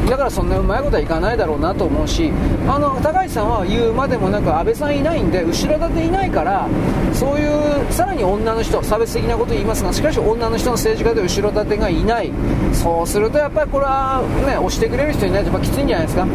[0.09, 2.31] だからそんなうまいことはいかないだろうなと思うし
[2.67, 6.67] あの高市さんは言うまでもなく安倍さんいないんで後ろ盾いないから
[7.13, 12.31] そういうさらに女の人差別的なこと言いますがしかし女の人の政治家で後ろ盾がいない。
[12.73, 16.27] そうするとやっぱりこれはね押してくれる人いないとやっぱきついんじゃないですか。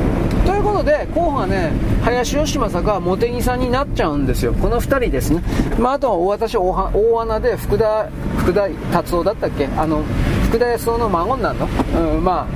[0.45, 1.71] ということで候補がね
[2.03, 4.53] 林芳正か茂木さんになっちゃうんですよ。
[4.55, 5.43] この2人ですね、
[5.79, 8.09] まあ、あとは私大大穴で福田
[8.39, 9.67] 福田達夫だったっけ？
[9.77, 10.03] あの
[10.49, 11.69] 福田康夫の孫になるの、
[12.17, 12.47] うん、まあ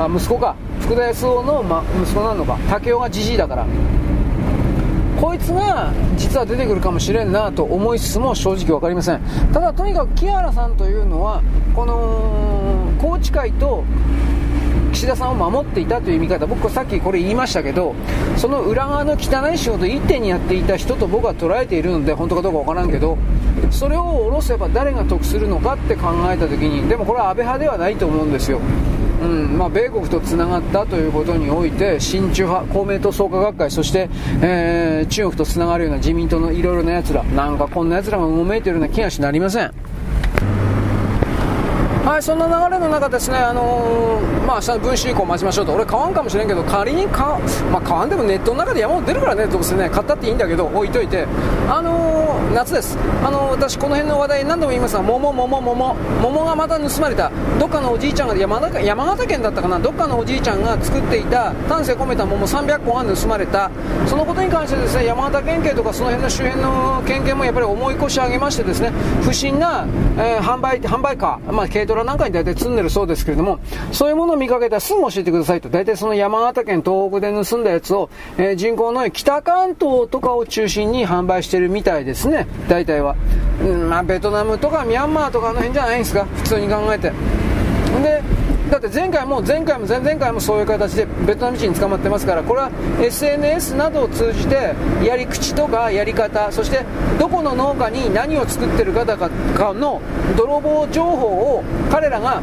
[0.00, 0.56] あ息子か。
[0.80, 2.56] 福田康夫の、ま、息子なのか。
[2.70, 3.66] 武雄がじじいだから。
[5.20, 9.20] こいつが実は出てくるかもしれんなと思いつつも正直分かりません。
[9.52, 11.42] ただとにかく木原さんというのは
[11.74, 13.84] この宏池会と
[14.92, 16.46] 岸田さんを守っていたという見方。
[16.46, 17.94] 僕さっきこれ言いましたけど
[18.38, 23.18] その裏側の汚い仕事一点にやっていた人と僕は捉えているので本当かどうか分からんけど
[23.70, 28.58] それを下ろせば誰が得するのかって考えた時にでもこれは安倍派ではないと思うんですよ。
[29.20, 34.08] うんまあ、米国とつながったということにおいて親中派公明党創価学会そして、
[34.42, 39.72] えー、中国とつながるような自民党のいろいろなやつらなんかこんなやつらがうごめいているような気がしなりません。
[42.04, 47.38] はい、そんな流れの中ですね、あのー、まあ、明日分子以降待ちましょうと、俺買わんかもしれんけど、仮に買,、
[47.70, 51.26] まあ、買わんでもネットの中で山本出るからね、どうせね、買ったっていいんだけど、置いといて、
[51.68, 57.30] あのー、夏です、あの、私、この辺の話題、何度も言いますが、桃、桃、桃、桃がまた盗まれた、
[57.60, 63.70] どっかのおじいちゃんが山形、山形県だったかな、どっかのおじいちゃんが作っていた、丹精込めた桃300個が盗まれた、
[64.06, 68.90] そのことに関してですね、山形県警とかその辺の周辺の県警もやっぱり思い越し上げましてですね、
[69.22, 69.86] 不審な、
[70.18, 73.60] えー、販売、販売カー、まあ、軽トラなんかに大体積んでるそうですけれども、
[73.92, 75.68] そういうものを見かけたらすぐ教えてくださいと。
[75.68, 82.39] 大体その山形県東北で盗んだやつを、えー、人口の北関東とかを中心に販売してるみたいですね。
[82.68, 83.14] 大体は。
[83.62, 86.24] うん、まあ、ベトナムとかミャンマーとかあの辺じゃないんですか？
[86.36, 87.12] 普通に考えて。
[88.02, 88.22] で、
[88.70, 92.70] だって前回も前回も前々回もそういう形でベトナム人に捕まってますからこれは
[93.02, 96.84] SNS などを通じてやり口とかやり方そして
[97.18, 99.28] どこの農家に何を作ってる方か
[99.74, 100.00] の
[100.36, 101.26] 泥棒情報
[101.56, 102.40] を彼らが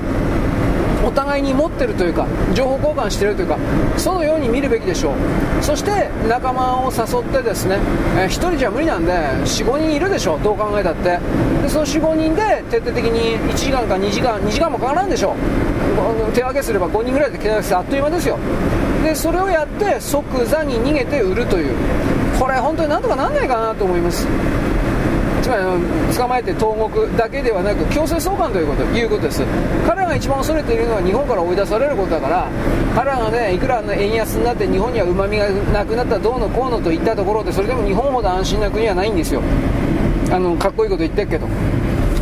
[1.05, 3.57] お互いに持ってるというか情報交換してるというか
[3.97, 5.13] そのように見るべきでしょう。
[5.63, 7.77] そして仲間を誘ってですね、
[8.17, 11.19] えー、1人じゃ無理なんで45人いるでしょうどう考えたって。
[11.61, 15.35] でその45人で徹底的に1時間か2時間2時間もかからんでしょう。
[16.33, 18.37] 手分けすれば5人ぐらいで手分けしてあっという間ですよ。
[19.03, 21.73] でそれをやって即座に逃げて売るという。
[22.39, 24.27] これ本当になんとかなんないかなと思います。
[25.41, 25.63] つまり
[26.15, 29.43] 捕まえて投獄だけではなく強制送還というこということです。
[29.85, 32.49] 彼らが一番恐れているのは日本から追い出されることだから
[32.95, 39.41] 彼らがねいくら円安になって日本にはうまみがなくなったどうのこうのといったところでそれでも日本ほど安心な国はないんですよ。
[40.29, 41.47] あのかっこいいこと言ってるけど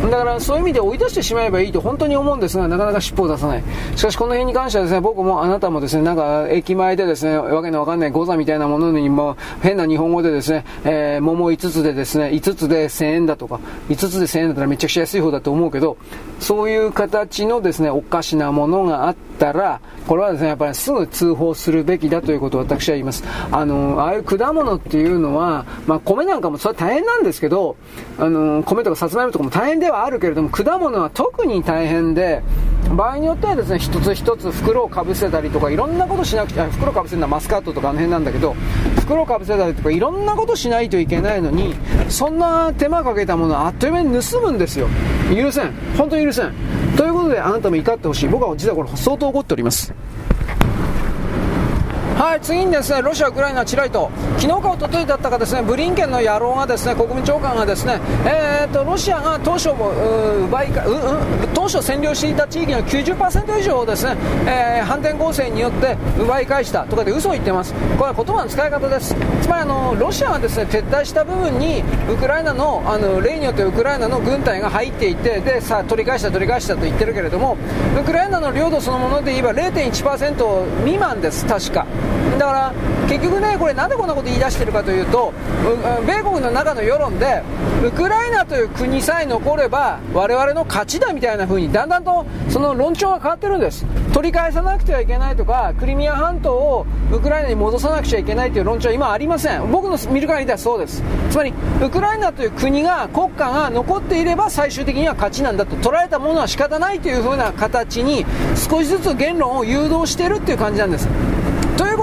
[0.02, 3.64] だからそういう意味で追い出してしまえばいいと本当に思うんですが、なかなか尻尾を出さない。
[3.96, 15.96] しかしこの辺に関してはですね、僕もあなたもですね、なんか駅前でですね、わけのわかんないゴザみたいなものにも変な日本語でですね、えー、桃5つでですね、5つで1000円だとか、5つで1000円だったらめちゃくちゃ安い方だと思うけど、
[16.40, 23.24] そういう形のですね、おかしなものがあってたら、これはですね、やっぱりすぐ通報するべきだということを私は言います。
[23.50, 27.76] あの、ああいう果物っていうのは、まあ米なんかもそれは大変なんですけど、
[28.18, 32.42] あの、米とかさつまいもとかも大変ではあるけれども、果物は特に大変で、
[32.94, 38.54] 場合によってはですね、一つ一つ袋をかぶせたりとか、いろんなことしなくちゃ、袋かぶせるのはマスカットとかあの辺なんだけど、
[39.00, 41.74] 袋をかぶせたりとか、いろんなことしないといけないのに、
[42.08, 44.88] そんな手間かけたものをあっという間に盗むんですよ。
[45.34, 45.72] 許せん。
[45.96, 46.52] 本当に許せん。
[46.96, 48.28] ということで、あなたも怒ってほしい。
[48.28, 49.92] 僕は実はこれ相当怒っております。
[52.16, 59.90] はい、次にですね、ロシア、ウクライナ、チラリと、昨日か一昨日だったかですね、ブリンケンの野郎がですね、国務長官がですね、えーと、ロシアが当初も
[60.46, 67.74] 奪いか、う、うん、当初占領していた地域の90%以上をですね、えー、反転攻勢によって奪い返したとかで嘘を言ってます。
[67.98, 69.14] これは言葉の使い方です。
[69.42, 77.58] つまりあの、ロシアがですね、撤退した部分に、ウクライナの、あの、例によってウクライナの軍隊が入っていて、で、さあ、取り返した、取り返したと言ってるけれども、
[78.00, 81.84] ウクライナの領土そのもので言えば0.1%未満です、確か。
[82.38, 82.72] だから
[83.08, 85.32] 結局ね、これなんでこんなこと言い出してるかというと、
[86.06, 87.42] 米国の中の世論で、
[87.84, 93.86] ウクライナという国さえ残れば、我々の勝ちだみたいな風に、だんだんとその論調が変わってるんです。
[94.12, 99.70] 取り返さなくてはいけないとか、クリミア半島をウクライナに戻さなくちゃいけないという論調は今ありません。
[99.70, 101.02] 僕の見る限りではそうです。
[101.30, 108.26] つまり、ウクライナという国が、国家が残っていれば最終的には勝ちなんだと、取られたものは仕方ないという風な形に、
[108.56, 111.08] 少しずつ言論を誘導しているっていう感じなんです。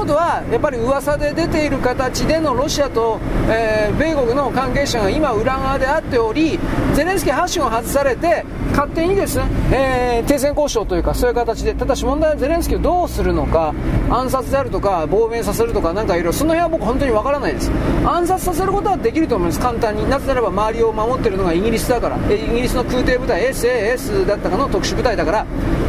[0.03, 6.59] ということは、やっぱり噂で出ている形でのロシアと、えー、米国の関係者が今、裏側であっており、
[6.93, 13.73] ゼレンスキー発信を外されて、勝手にですね、えー、停戦交渉というか、そういう形で、ただし問題はゼレンスキーをどうするのか、
[14.09, 17.71] 暗殺であるとか、亡命させるとか、なんかいろいろ、その辺は僕、本当にわからないです。
[18.05, 20.09] 暗殺させることはできると思います、簡単に。
[20.09, 25.45] なぜならば、周りを守っているのがイギリスだから、イギリスの空挺部隊、SAS だったかの特殊部隊だから、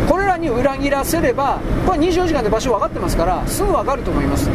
[0.09, 4.51] これらに裏切らせれば、これ24時間で場所分かってますから、すぐ分かると思います。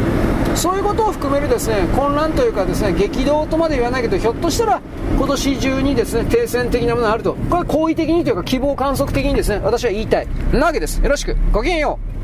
[0.54, 4.82] そういうことを含めるですね混乱というかですね激動とまで言わないけどひょっとしたら
[5.16, 7.34] 今年中にですね停戦的なものがあると。
[7.34, 10.28] これは好意的にというか希望観測的にですね私は言いたい。
[10.52, 11.00] なわけです。
[11.00, 11.36] よろしく。
[11.52, 12.19] ごきげんよう。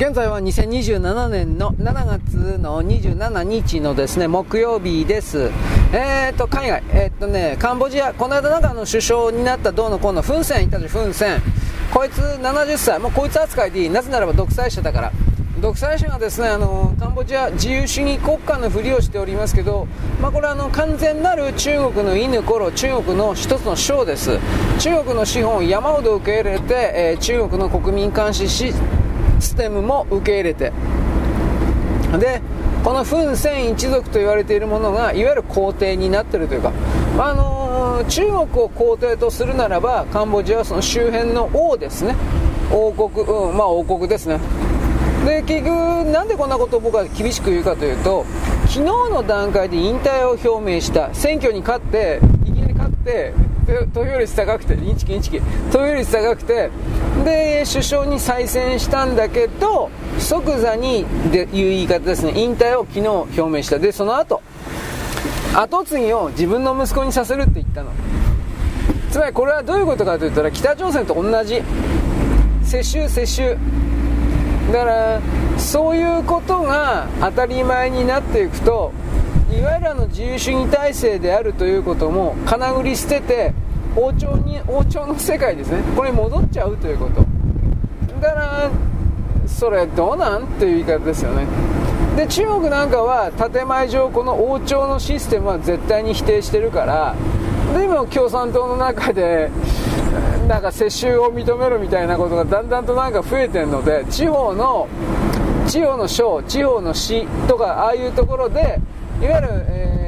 [0.00, 5.50] 現在は2027年の7月の27日のですね木曜日です。
[5.92, 11.42] えーと、海外、えー、とね、カンボジア、この間なんかの首相になったどうのこうの、フンセンいたでしょ、フンセン。
[11.92, 13.90] こいつ70歳、もうこいつ扱いでいい。
[13.90, 15.12] なぜならば独裁者だから。
[15.60, 19.86] 独裁者がですねあのカンボジア自由主義国家のふりをしておりますけど、
[20.18, 24.38] まあ、これはあの完全なる中国の犬頃中国の一つの章です
[24.78, 28.72] 中国の資本を山ほど受け入れて、えー、中国の国民監視シ
[29.40, 30.72] ステムも受け入れて。
[32.18, 32.40] で
[32.82, 36.72] このフン・セン一族と言われているものがいわゆる皇帝になっているというか、
[37.18, 42.16] あのー、中国を皇帝とするならばカンボジアはその周辺の王ですね。
[42.72, 44.40] 王国、うん、まあ王国ですね。
[45.26, 48.24] で結局なんでこんなことを僕は厳しく言うかというと
[48.68, 51.14] 昨日の段階で引退を表明した。
[51.14, 53.34] 選挙に勝っていきなり勝って
[53.92, 55.40] 投票率高くて、インチキインチキ、
[55.72, 56.70] 投票率高くて、
[57.24, 63.78] で、首相に再選したんだけど、即座に、でいう言い方ですね、引退を昨日表明した。
[63.78, 64.42] で、その後、
[65.54, 67.90] 後継ぎを自分の息子にさせるって言ったの。
[69.10, 71.62] つまりこれはどういうことかといったら、北朝鮮と同じ。
[72.64, 73.56] 世襲世襲。
[74.72, 75.20] だから、
[75.58, 78.92] そういうことが当たり前になっていくと、
[79.52, 83.52] いわゆるあの自由主義体制であるということもかなぐり捨てて
[83.96, 85.82] 王朝に王朝の世界ですね。
[85.96, 87.24] これに戻っちゃうということ。
[88.20, 88.70] だから
[89.46, 90.44] それどうなん？
[90.44, 91.46] っていう言い方ですよね。
[92.16, 97.14] で中国なんかは建前上この王朝のシステムは絶対に否定してるから
[97.72, 99.48] で今共産党の中で
[100.48, 104.88] なんか世襲を認めるみたいなことがだんだんとなんか増えてるので地方の
[105.68, 108.80] 地方の省地方の市とかああいうところで
[109.22, 109.99] いわゆる、えー、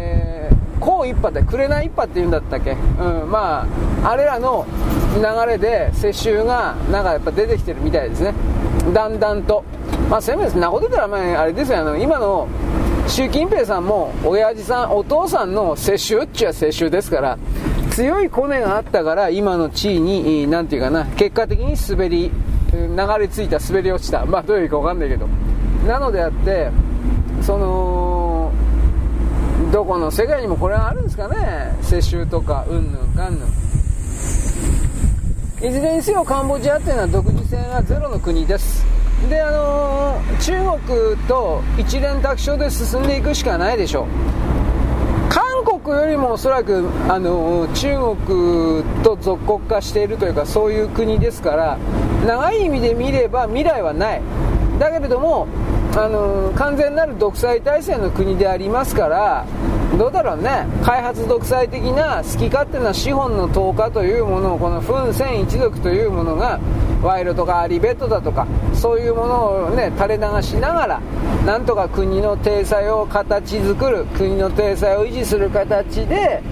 [0.83, 2.75] 甲一派で紅一派っていうんだったっけ、う
[3.25, 3.65] ん、ま
[4.03, 4.67] ああれらの
[5.15, 8.35] 流れで世襲がなんかやっぱ出てきてるみたいですね。
[8.93, 9.63] だんだんと。
[10.11, 11.79] まあせめてなこと言ったらまああれですよ。
[11.79, 12.49] あの今の
[13.07, 17.39] 習近平さんも親父さんお父さんの世襲っちゃ世襲ですから
[17.91, 22.31] 強いコネがあったから今の地位に何て言うかな結果的に滑り
[22.73, 24.25] 流れ着いた滑り落ちた。
[24.27, 25.29] まあどういうか分かんないけど。
[25.87, 26.71] なのであって
[27.43, 28.12] その
[29.73, 31.75] どこの世界にもこれはあるんですかね。
[31.81, 33.49] 世襲とかうんぬんかんぬん。
[35.67, 38.85] いずれにせよカンボジアっていうのは独自性がゼロの国です。
[39.31, 40.53] であのー、中
[40.87, 44.07] 国と一連卓勝で進んでいくしかないでしょう。
[45.31, 47.97] 韓国よりもおそらく、あのー、中
[48.27, 51.79] 国と属国化しているというかそういう国ですから
[52.27, 54.23] 長い意味で見れば未来はない。
[54.79, 55.49] だけれども
[55.95, 59.47] あの完全なる独裁体制の国でありますから
[59.99, 60.67] どうだろうね。
[60.83, 66.59] 開発独裁的な好き勝手な資本の投下というものをこのフン・セン一族というものが
[67.03, 71.01] 賄賂とかアリベットだとかそういうものをね垂れ流しながら
[71.45, 76.43] なんとか国の体裁を形作る国の体裁を維持する形で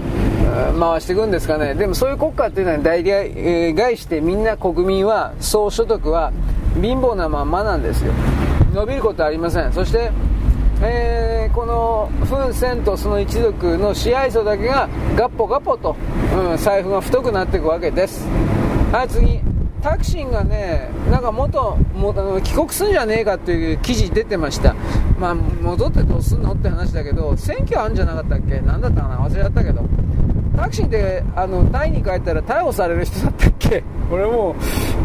[0.79, 1.73] 回していくんですかね。
[1.73, 6.31] でもそういう国家っていうのは大概してみんな国民は総所得は
[6.79, 8.13] 貧乏なまんまなんですよ。
[8.73, 9.71] 伸びることはありません。
[9.73, 10.11] そして、
[10.81, 15.95] えー、このフン・センとその一族の支配層だけがガッポガッポと、
[16.35, 18.25] うん、財布が太くなっていくわけです。
[18.91, 19.39] はい次。
[19.81, 24.75] タクシンがねなんか元もあの帰国するんじゃねえかっていう記事出てました。
[25.19, 28.59] まあ戻ってどうすんのって話だけど選挙あるんじゃなかったっけ？
[28.61, 29.17] 何だったかな？
[29.17, 29.81] 忘れちゃったけど。
[30.61, 33.83] タクシーであのタイに帰ったら逮捕される人だったっけ？
[34.11, 34.55] 俺も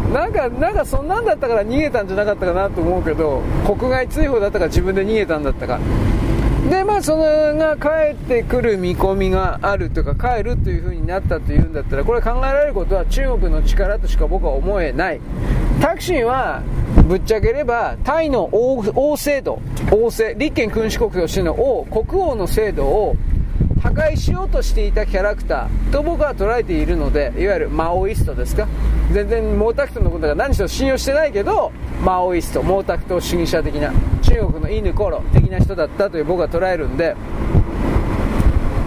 [0.09, 5.79] うなんかなんかそんなんだったから逃げたんじゃなかったかなと思うけど国外追放だったから自分で逃げたんだったか。
[6.69, 15.21] でまあそれが帰ってくる見込みがあるとか帰るという風になったというんだったらこれ考えられることは中国の力としか僕は思えない。
[15.81, 16.61] タクシーは
[17.07, 19.59] ぶっちゃければタイの王制度
[19.91, 23.15] 王政立憲君主国としての王国王の制度を
[23.81, 28.67] 破壊しようとしていたキャラクターと僕は捉えているのでいわゆるマオイストですか？
[29.11, 31.71] 全然毛沢東のことが何しろ信用してないけど
[32.03, 37.15] マオイスト毛沢東主義者的な中国の犬コロ的な人だったという僕は捉えるんで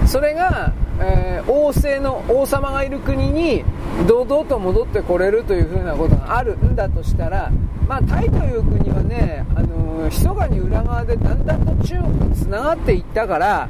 [0.07, 3.65] それが、えー、王政の王様がいる国に
[4.07, 7.51] 堂々と戻ってこれるというふうなことがあるんだとしたら、
[7.89, 13.69] まあ、タイという国はね、あのー、密かに裏側でだんだんと中国とつながっていったから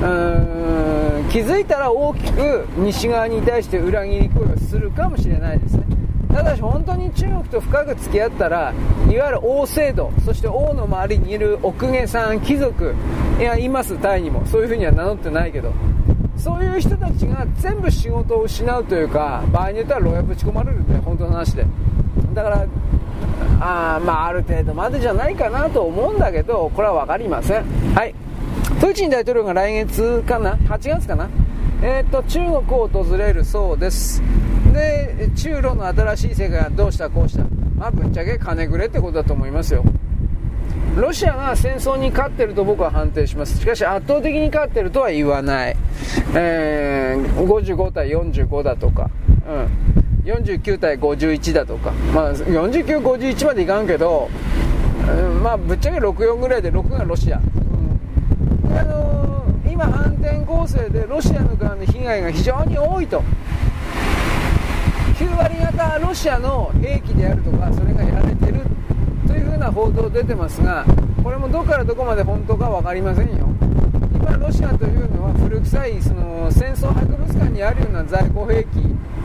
[0.00, 5.84] うーん気づいたら大きく西側に対して裏切り行為をするかもしれないですね。
[6.32, 8.72] ただし本当に中国と深く付き合ったら
[9.10, 12.94] いわゆる王制度そして王の周りにいる奥下さん貴族
[13.38, 14.46] いやいますタイにも。
[14.46, 15.72] そういうふうには名乗ってないけど。
[16.40, 21.66] そういう人たちが全部仕事を失うというか場合によっては牢屋ぶち込まれるんで本当の話で。
[22.34, 22.66] だから
[23.60, 27.64] あまあある程度までじゃないかなと思うんだけどこれは分かりません。
[27.94, 28.14] はい。
[28.80, 31.28] プーチン大統領が来月かな？8月かな？
[31.82, 34.22] えーと、中国を訪れるそうです。
[34.72, 37.10] で中ロの新しい世界はどうした？
[37.10, 37.44] こうした？
[37.76, 39.84] まあぶっちゃけ金くれってことだと思いますよ。
[40.96, 43.58] ロシアが戦争に勝ってると僕は判定します。
[43.58, 45.76] しかし圧倒的に勝ってるとは言わない、
[46.34, 49.10] えー、55対45だとか、
[49.46, 54.28] うん、49対51だとか、まあ、49、51までいかんけど、
[55.08, 63.22] うんまあ、ぶっちゃけ64ぐらいで6がロシア、うん、あのー、今、反転攻勢でロシアの側の被害が非常に多いと。
[65.16, 68.62] 9割方ロシアの兵器であるとかそれがやられてる。
[69.30, 70.84] というふうな報道出てますが
[71.22, 73.46] これもどこからどこまで本当か分かりませんよ。
[74.12, 78.66] 今ロシアというのは古臭いその戦争博物館にあるような在庫兵器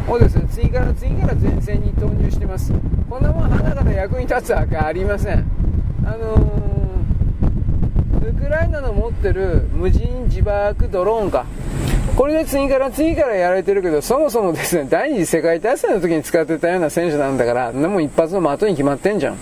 [0.08, 2.72] をですね次から次から前線に投入してます。
[3.10, 5.44] こんなもん花から役に立つわけありません。
[6.06, 11.46] あのー、ウクライナの持ってる無人自爆ドローンか。
[12.16, 19.38] これで次から次からやられてるけど、そもそもですね、第二次世界大戦の時に使ってたような戦車なんだから、でも一発の的に決まってんじゃん。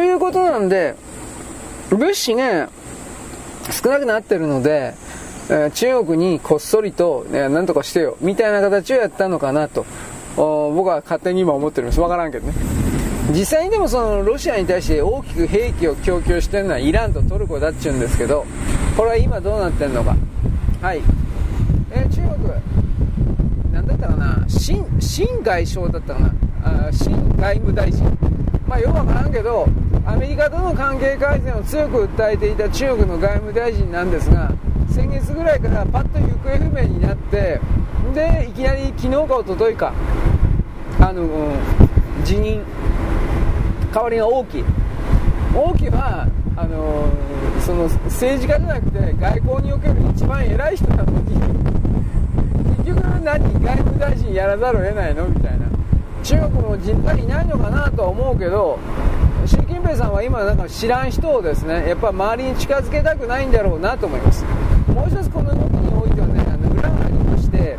[0.00, 0.94] ということなんで、
[1.90, 2.70] 物資が
[3.70, 4.94] 少なくなってるので、
[5.50, 9.84] え中国にこっそりと、ね、なんとかしてよ、みたいな形をやったのかなと、
[10.36, 12.00] 僕は勝手に今思ってるんです。
[12.00, 12.54] わからんけどね。
[13.32, 18.46] 実際にでもそのロシアに対して大きく兵器を供給してるのはイランとトルコだっちゅうんですけど、
[18.96, 20.16] これは今どうなってんのか。
[20.80, 21.02] はい。
[21.90, 26.32] え、中国、なんだったかな、新、新外相だったかな、
[26.64, 28.39] あ新外務大臣。
[28.70, 29.66] まあ、よくわからんけど、
[30.06, 34.52] アメリカとの関係改善を強く訴えていた中国の外務大臣なんですが、
[34.88, 37.60] 先月ぐらいからパッと行方不明になって、
[38.14, 39.92] で、いきなり昨日か一昨日か、
[41.00, 41.54] あの、うん、
[42.24, 42.62] 辞任、
[43.92, 44.64] 代わりが大きい。
[45.52, 47.08] 大きいは、あの
[47.60, 51.34] その政治家じゃなくて外交における一番偉い人なのに
[52.84, 53.40] 結局何外
[53.78, 55.26] 務大臣やらざるを得ないの？
[55.26, 55.79] みたいな。
[56.22, 58.78] 中国も人材いないのかなとは思うけど
[59.46, 64.44] 習近平さんは今なんか知らん人をですねやっぱ周りに近づけたくないんだろうなと思います。
[64.94, 67.78] もう一つこの動きにおいてはねあの裏がありまして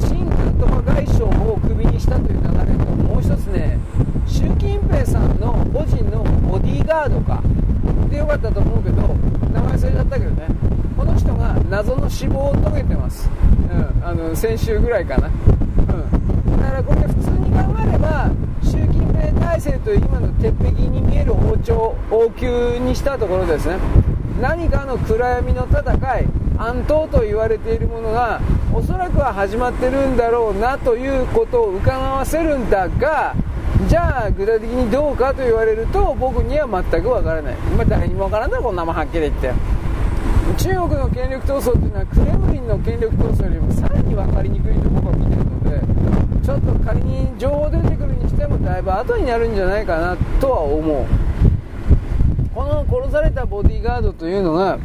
[0.00, 3.78] 新なんとか外相をクビにしたという流れともう一つね
[4.26, 7.42] 習近平さんの個人のボディーガードか
[8.10, 9.02] でよかったと思うけど
[9.52, 10.46] 名前忘れちゃったけどね
[10.96, 13.28] この人が謎の死亡を遂げてます、
[13.70, 16.33] うん、あの先週ぐらいかな、うん、
[16.64, 18.30] だからこれ普通に考えれば
[18.62, 23.76] 習近平体制という今の鉄壁に見える王朝王宮にしたところですね。
[24.40, 25.82] 何かの暗闇の戦
[26.18, 26.26] い
[26.58, 28.40] 暗闘と言われているものが
[28.72, 33.34] おそらくは始まってるんだろうなということを伺わせるんだが
[33.88, 39.52] じゃあ具体的にどうかと言われると僕には全くわからない、まあ、誰にもわからんだろこんなもんはっきり言って。
[40.58, 45.80] 中国の権力闘争っていうのはクレムリンの権力闘争よりもさらに分かりにくいと僕は見てるので
[46.44, 51.06] ちょっと仮に情報出てくるにしてもだいぶ後になるんじゃないかなとは思う。
[52.54, 54.78] この殺されたボディーガードというのが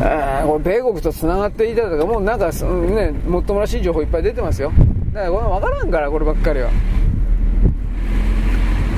[0.00, 4.72] あこれ米国とつながっていたとかもうなんか、ね、もっともらしい情報いっぱい出てますよ。
[5.12, 6.70] だからこれ分からんからこればっかりは。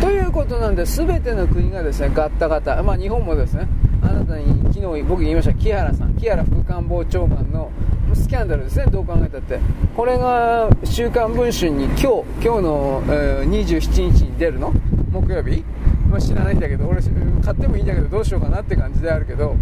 [0.01, 3.67] ということなんで全ての国がですねガッタガタ、まあ、日本もですね
[4.03, 7.71] あなたに昨日僕言いました木原さん木原副官房長官の
[8.19, 8.87] スキャンダルですね。
[8.91, 9.59] どう考えたって。
[9.97, 12.07] これが「週刊文春」に今日
[12.45, 14.73] 今日の、えー、27日に出るの？
[15.11, 15.65] 木曜日、
[16.11, 19.57] まあ、知らないんだけど俺買ってもいいんだけどどうしようかなって感じであるけど。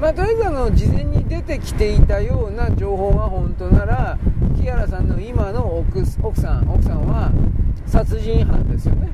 [0.00, 4.18] まあ、とりあえずあの事前に出てきていたような情報が本当なら
[4.54, 7.32] 木原さんの今の奥奥さん奥さんは
[7.86, 9.08] 殺人犯ですよね、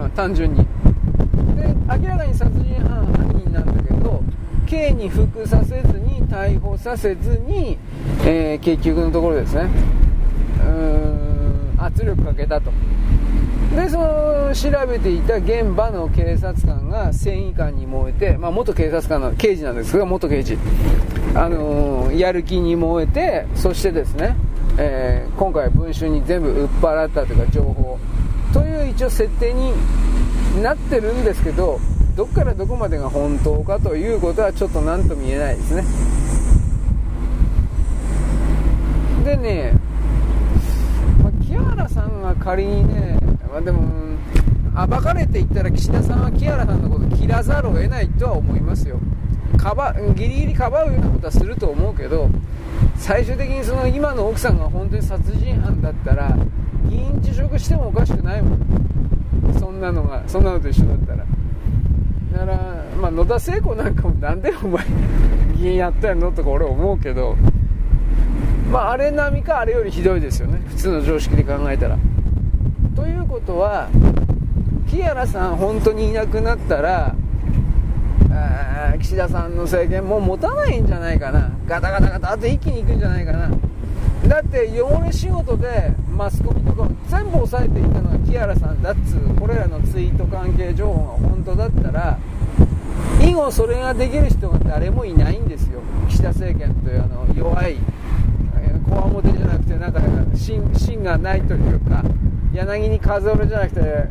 [0.00, 0.58] うん、単純に。
[0.58, 4.22] で明らかに殺人犯犯人なんだけど
[4.66, 7.78] 刑に服させずに逮捕させずに、
[8.24, 9.68] えー、結局のところですね。
[10.60, 12.70] うーん圧力かけたと。
[13.74, 20.58] でその調べていた現場の警察官が繊維官に燃えて、まあ、元警察官の刑事なんですけど元刑事、
[21.34, 24.36] あのー、やる気に燃えてそしてですね、
[24.78, 27.98] えー、今回文春に全部売っ払ったというか情報。
[28.52, 29.72] という一応設定に
[30.62, 31.78] なってるんですけど
[32.18, 35.84] どこからどこまでが本当かということはちょっと何とも言えないですね。
[39.24, 39.72] でね、
[41.22, 43.16] まあ、木原さんが仮にね
[43.48, 43.82] まあ、でも
[44.88, 48.98] 暴かれていったら岸田さんは木原さんのこと切らざるを得ないとは思いますよ。
[49.56, 52.28] かばギリギリかばうようなことはすると思うけど
[52.96, 56.36] 最終的にその今の奥さんが本当に殺人犯だったら
[56.90, 58.58] 議員辞職してもおかしくないもん。
[59.56, 61.37] そんなのがそんなのと一緒だったら。
[62.32, 64.84] だから、まあ、野田聖子なんかもなんでお前
[65.56, 67.36] 議員やったんのとか俺思うけど
[68.70, 71.98] まああれ並みかあれよりひどいですよね普通の常識で考えたら。
[72.94, 73.88] ということは
[74.88, 77.14] 木原さん本当にいなくなったら
[79.00, 81.52] 岸田さんの政権もう持たないんじゃないかな。
[81.66, 83.50] ガタガタガタって一気にいくんじゃないかな。
[84.28, 92.18] だって汚れ仕事でマスコミとか全部抑えていたのは木原さんだっつうこれらのツイート関係情報が本当だったら
[93.20, 95.80] 以後それができる人が誰もいないんですよ。
[96.08, 97.76] 岸田政権というあの弱い
[98.88, 100.00] こわもてじゃなくてなんか
[100.36, 102.02] 芯がないというか
[102.54, 104.08] 柳に風折れじゃなくて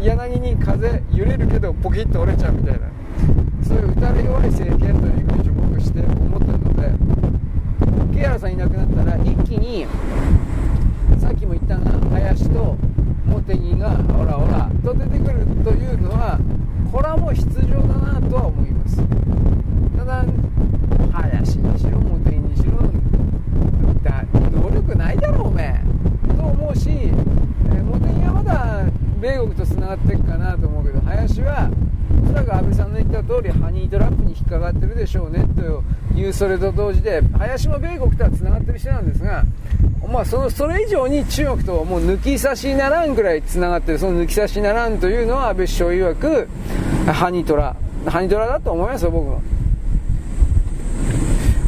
[0.00, 2.88] 柳に風揺れるけどポキッと折れちゃうみたいな
[3.66, 6.90] そういう打たれ弱い政権というイメージを僕して思ってるので
[8.16, 9.86] 木原さんいなくなったら一気に
[11.20, 12.74] さっきも言ったが林と
[13.26, 16.38] 茂木がオラオラと出てくるというのは
[16.90, 18.96] これはもう必要だなとは思います。
[19.98, 20.24] ただ
[21.12, 22.78] 林にしろ茂木にしろ
[24.02, 26.34] だ能力ないだろおめえ。
[26.34, 28.84] と思うし、えー、茂木はまだ
[29.20, 31.70] 米国とつながっていくかなと思うけど林は
[32.24, 35.84] おそらく安倍さんの言った通りハニートラップに引っかかってるでしょうねと
[36.16, 39.44] いうそれと同時で林も米国とはつながってる人なんですが
[40.08, 46.48] まあ、そのそれ以上に中国ともう抜き差しならんぐらいつながってるその抜き差しならんというのは安倍首相曰く
[47.12, 47.76] ハニトラ
[48.06, 49.42] ハニトラだと思いますよ僕も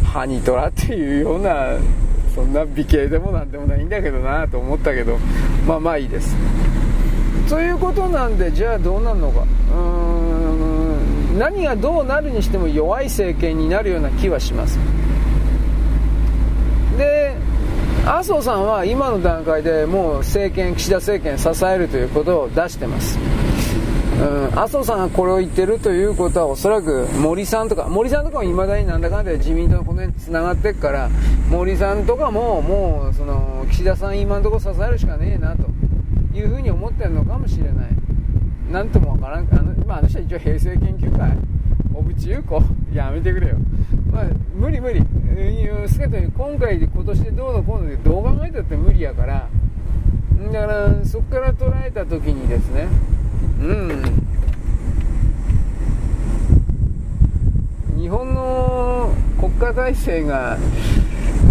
[0.04, 1.76] ハニトラっていうような
[2.34, 5.18] そんな美形でもなんでもないんだけどなと思ったけど
[5.66, 6.36] まあまあいいです。
[7.48, 9.44] ということなんでじゃあどうなるのか。
[9.74, 9.97] うん。
[11.38, 14.78] 何がどうなるにしても弱い政権になるような気はします。
[16.96, 17.36] で
[18.04, 23.18] 麻生さんは今の段階でもう政権岸田政権支えるということを出してます。
[24.18, 31.08] うん、麻生さんがこれを言ってるということはおそらく森さんとか森さんとかもいまだになんだかんだ自民党のこの辺につながっていくから
[31.48, 35.68] 森さんとかももうその岸田さん今のところ支えるしかねえなと
[36.36, 38.07] いうふうに思ってるのかもしれない。
[38.70, 39.48] なんともわからん。
[39.50, 41.30] あの,、まあ、あの人は一応平成研究会。
[41.94, 42.62] 小渕優子。
[42.92, 43.56] やめてくれよ、
[44.10, 44.24] まあ、
[44.54, 45.00] 無理無理。
[45.88, 49.48] 少なくとも今回で今年でどうのこうのでどう考えたって無理やから。
[50.52, 52.88] だからそこから捉えた時にですね。
[53.60, 54.02] うん。
[58.00, 60.56] 日本の国家体制が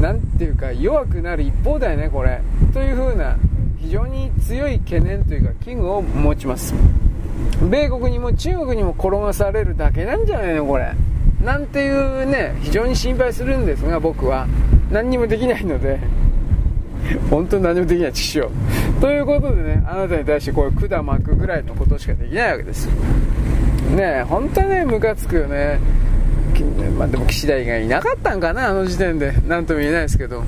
[0.01, 2.41] 何ていうか弱くなる一方だよねこれ。
[2.73, 3.37] というふうな
[3.77, 6.73] 非常に強い懸念というか危惧を持ちます。
[7.69, 10.93] 米国にも中国にも転がされるだけなんじゃないのこれ。
[11.43, 14.47] なんていうね非常に心配するんですが僕は。
[14.91, 15.99] 何にもできないので。
[17.29, 18.51] 本当に何もできない知識を
[18.99, 25.79] ということでねあなたに対してこういう管巻くぐらいのことしかできないわけですねえ本当にねムカつくよね。
[26.97, 29.31] まあでも岸田以外いなかったんかなあの時点で。
[29.47, 30.43] 何とも言えないですけど。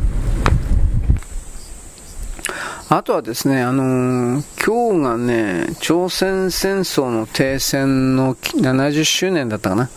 [2.92, 9.92] あとはですね、あのー、今日がね、朝鮮戦争の停戦の70周年だったかな。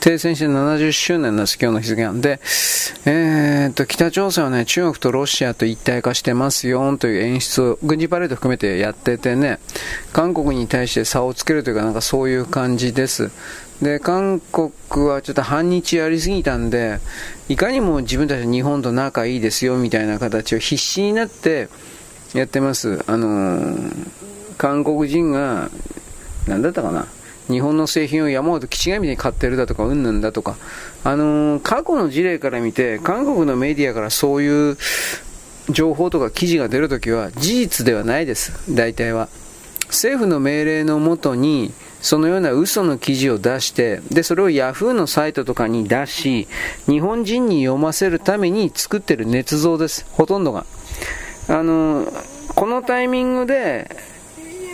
[0.00, 2.38] 停戦して70周年です、今日の日付なんで、
[3.06, 9.58] えー、と、北朝鮮はね、中国とロシアと一体化してますよという演出を軍事パレード含めてやっててね、
[10.12, 13.30] 韓国に対して差をつけるというか、なんかそういう感じです。
[13.80, 14.72] で、韓国
[15.06, 17.00] はちょっと反日やりすぎたんで、
[17.48, 21.70] いかにも自分たち日本と仲いいですよみたいな形を必死になって
[22.36, 23.02] やってます。
[23.06, 24.06] あのー、
[24.58, 25.70] 韓国人が、
[26.46, 27.06] 何だったかな。
[27.48, 30.56] 日本の製品を山ほど気違いみたいに買ってるだとか、うんぬんだとか、
[31.02, 34.76] あのー、過去の事例から見て、韓国のメディアからそういう
[35.70, 39.28] 情報とか記事が出るときは事実ではないです、大体は。
[39.86, 41.72] 政府の命令のもとに、
[42.02, 46.48] そのような嘘の記事を出して、で、それを Yahoo のサイトとかに出し、
[46.86, 50.66] 日本人に読ませるために作ってる捏造です、ほとんどが。
[51.48, 52.12] あの、
[52.54, 53.90] このタイミングで、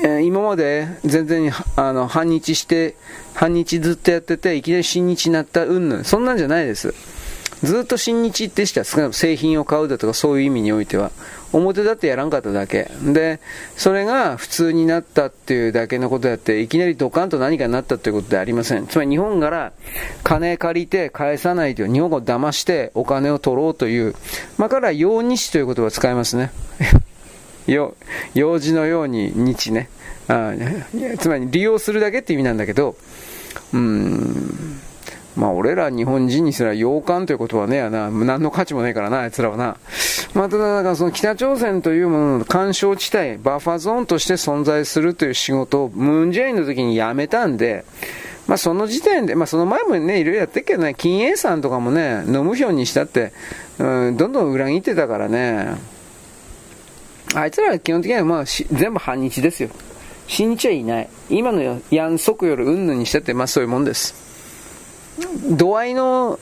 [0.04, 2.96] え今まで全然あの反日して、
[3.34, 6.94] 反日ずっとやってて、いきなり新日になったうんぬん、そんなんじゃないです。
[7.62, 11.12] ずっと新日でした少なくとも製品を買うだとかそういう意味においては、
[11.52, 12.90] 表だってやらんかっただけ。
[13.02, 13.40] で、
[13.76, 18.86] それが普通になったっていうだけのことやって、いきなりドカンと何かになったということではありません。
[18.86, 19.72] つまり日本から
[20.22, 24.14] 金借りて返さないという、日本を騙してお金を取ろうという、
[24.56, 26.50] まあ、から用日という言葉を使いますね。
[28.34, 29.88] 用事のように日ね
[30.28, 30.52] あ
[31.18, 32.96] つまり利用するだけって意味なんだけど
[33.72, 34.80] うん
[35.36, 39.76] まあ俺ら日本人にすら洋館ということはねやな何の価値もないからなあいつらはな
[40.34, 47.84] まあ、ただ、だからその北朝鮮というものの干渉地帯、バッファゾーンとして存在するという仕事をムンジェインの時に辞めたんで、
[48.46, 53.32] まあ、その時点で、まあ、その前もね、いろいろやってるけどね、金英さんとかもね、ノムヒョンにしたって、
[53.78, 55.76] うん、どんどん裏切ってたからね、
[57.34, 59.70] あいつらは基本的にはまあ全部反日ですよ。
[60.26, 61.08] 新日はいない。
[61.30, 64.31] 今のヤン・ソクヨル云々にしたって、まあそういうもんです。
[65.50, 66.38] 度合いの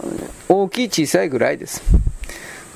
[0.49, 1.83] 大きい小さいぐらいです。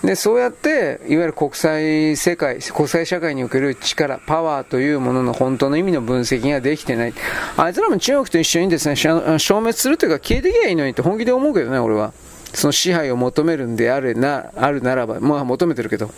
[0.02, 7.14] で、そうやって、いわゆる国際世界、国際社会における力、パワーというものの本当の意味の分析ができてない。
[7.56, 12.12] あいつらも中国と一緒にですね、消滅するというか消えてきゃいいのにって本気で思うけどね、俺は。
[12.52, 16.10] その支配を求めるんであるな、あるならば、まあ求めてるけど。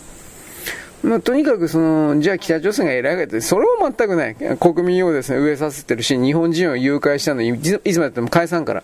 [1.03, 4.37] まあ、とにかくその、じゃあ北朝鮮が偉いかって、それも全くない。
[4.59, 8.83] 国民をですね、植えさせてるし、日本人を誘拐したのに、いつまでても返さんから。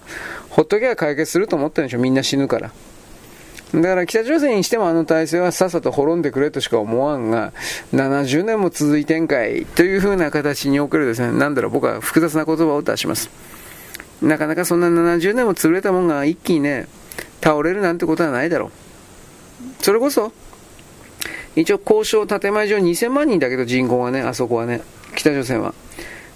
[0.52, 2.72] ほっとけば解決すると思ってるんでしょ、みんな死ぬから。
[3.74, 7.54] だから北朝鮮にしてもあの体制はさっさと滅んでくれとしか思わんが、
[7.94, 13.30] 70年も続いてんかいというふうな形におけるですね、なんだろう、僕は複雑な言葉を出します。
[14.20, 16.86] なかなかそんな70年も潰れたもんが一気にね、
[17.40, 18.70] 倒れるなんてことはないだろう。
[19.82, 20.32] それこそ、
[21.56, 24.82] 一応交渉建前上2000万人だけど人口はね、あそこはね、
[25.16, 25.72] 北朝鮮は。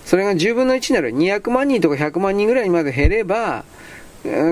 [0.07, 1.15] それが10分の1になる。
[1.15, 3.67] 200万人とか100万人ぐらいまで減れば、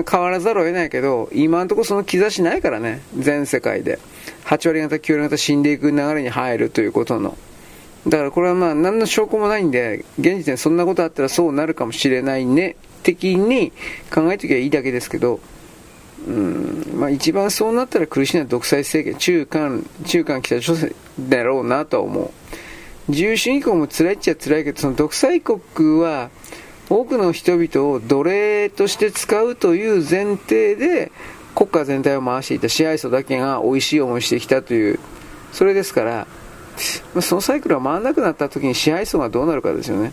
[0.09, 3.99] 変わらざるを得ないけど、今のところその兆しないからね、全世界で。
[4.45, 7.37] 8割方、9割方死んでいく流れに入るということの。
[8.07, 13.71] だからこれはまあ何の証拠もないんで、現時点そんなことあったらそうなるかもしれないね、的に
[14.13, 15.39] 考えておけばいいだけですけど、
[16.27, 22.31] うんまあ、一番そうなったら苦しいのは独裁政権、中間、中間北朝鮮だろうなとは思う。
[23.07, 25.59] 自由主義国も辛いっちゃ辛いけど、その独裁国
[25.99, 26.29] は
[26.89, 31.11] 多くの人々を奴隷として使うという前提で
[31.55, 34.99] 国家全体を回していた支配層だけが美味しい思いしてきたという、
[35.53, 36.27] それですから、
[37.21, 40.11] そのサイクルが回らなくなった時に支配層がどうなるかですよね。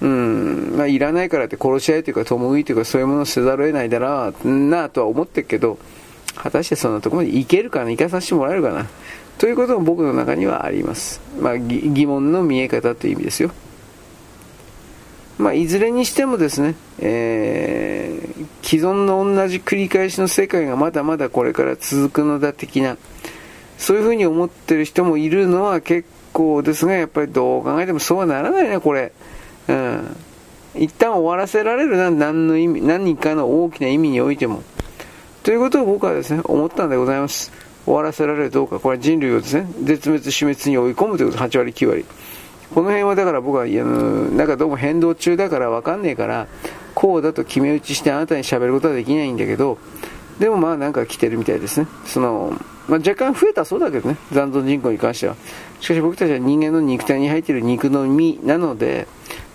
[0.00, 5.78] うん、まあ、いらないからって殺し合いというか、共食いというか、そういうものをせざるを得ないだろうなとは思ってるけど、
[6.34, 8.88] 果たしてそんなところまでいけるかな、行かさせてもらえるかな、
[9.38, 11.20] ということも僕の中にはあります。
[11.40, 13.52] まあ、疑問の見え方という意味ですよ。
[15.42, 22.96] まあ、いずれにしてもですね、えー、既存の同じ繰り返しの世界がまだまだこれから続くのだ的な、
[23.76, 29.10] そういうふうに思ってる人もいるのは結構ですが、やっぱりどう考えてもそうはならないね、これ。
[29.66, 30.16] うん。
[30.76, 34.62] 一旦終わらせられるな、何の意味、何かの大きな意味においても。
[35.42, 37.50] ということを僕はですね、思ったんでございます。
[37.84, 42.04] 終わらせられるどうか、これは人類をですね、絶滅死滅に追い込むということ、8割、9割。
[42.74, 46.46] この辺はだから僕は、あのなんかどうも変動中だから分かんねえから、
[46.94, 49.78] こうだと決め打ちしてあなたに喋ることはできないんだけど、
[50.38, 51.86] でもまあなんか来てるみたいですね。
[52.06, 52.58] その、
[52.88, 55.36] まあ、若干増えたそうだけどね、残存人口に関しては。
[55.80, 59.06] しかし僕たちは人間の肉体に入っている肉の身なので、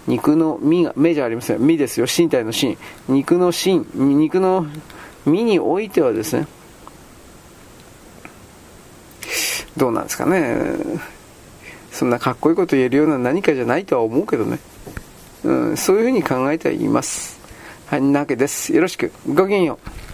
[0.08, 1.60] 肉の身が、目じゃありません。
[1.60, 2.06] 身ですよ。
[2.06, 2.78] 身体の身。
[3.10, 4.68] 肉の身、肉の
[5.26, 6.48] 身においてはですね、
[9.76, 10.56] どうなんですかね。
[11.98, 14.60] そんなかっこいいこと言えるような何かじゃないとは思うけどね。
[15.44, 17.40] うん、そういうふうに考えてはいます。
[17.88, 18.72] はい、なわけです。
[18.72, 19.12] よろしく。
[19.28, 20.07] ごきげんよう。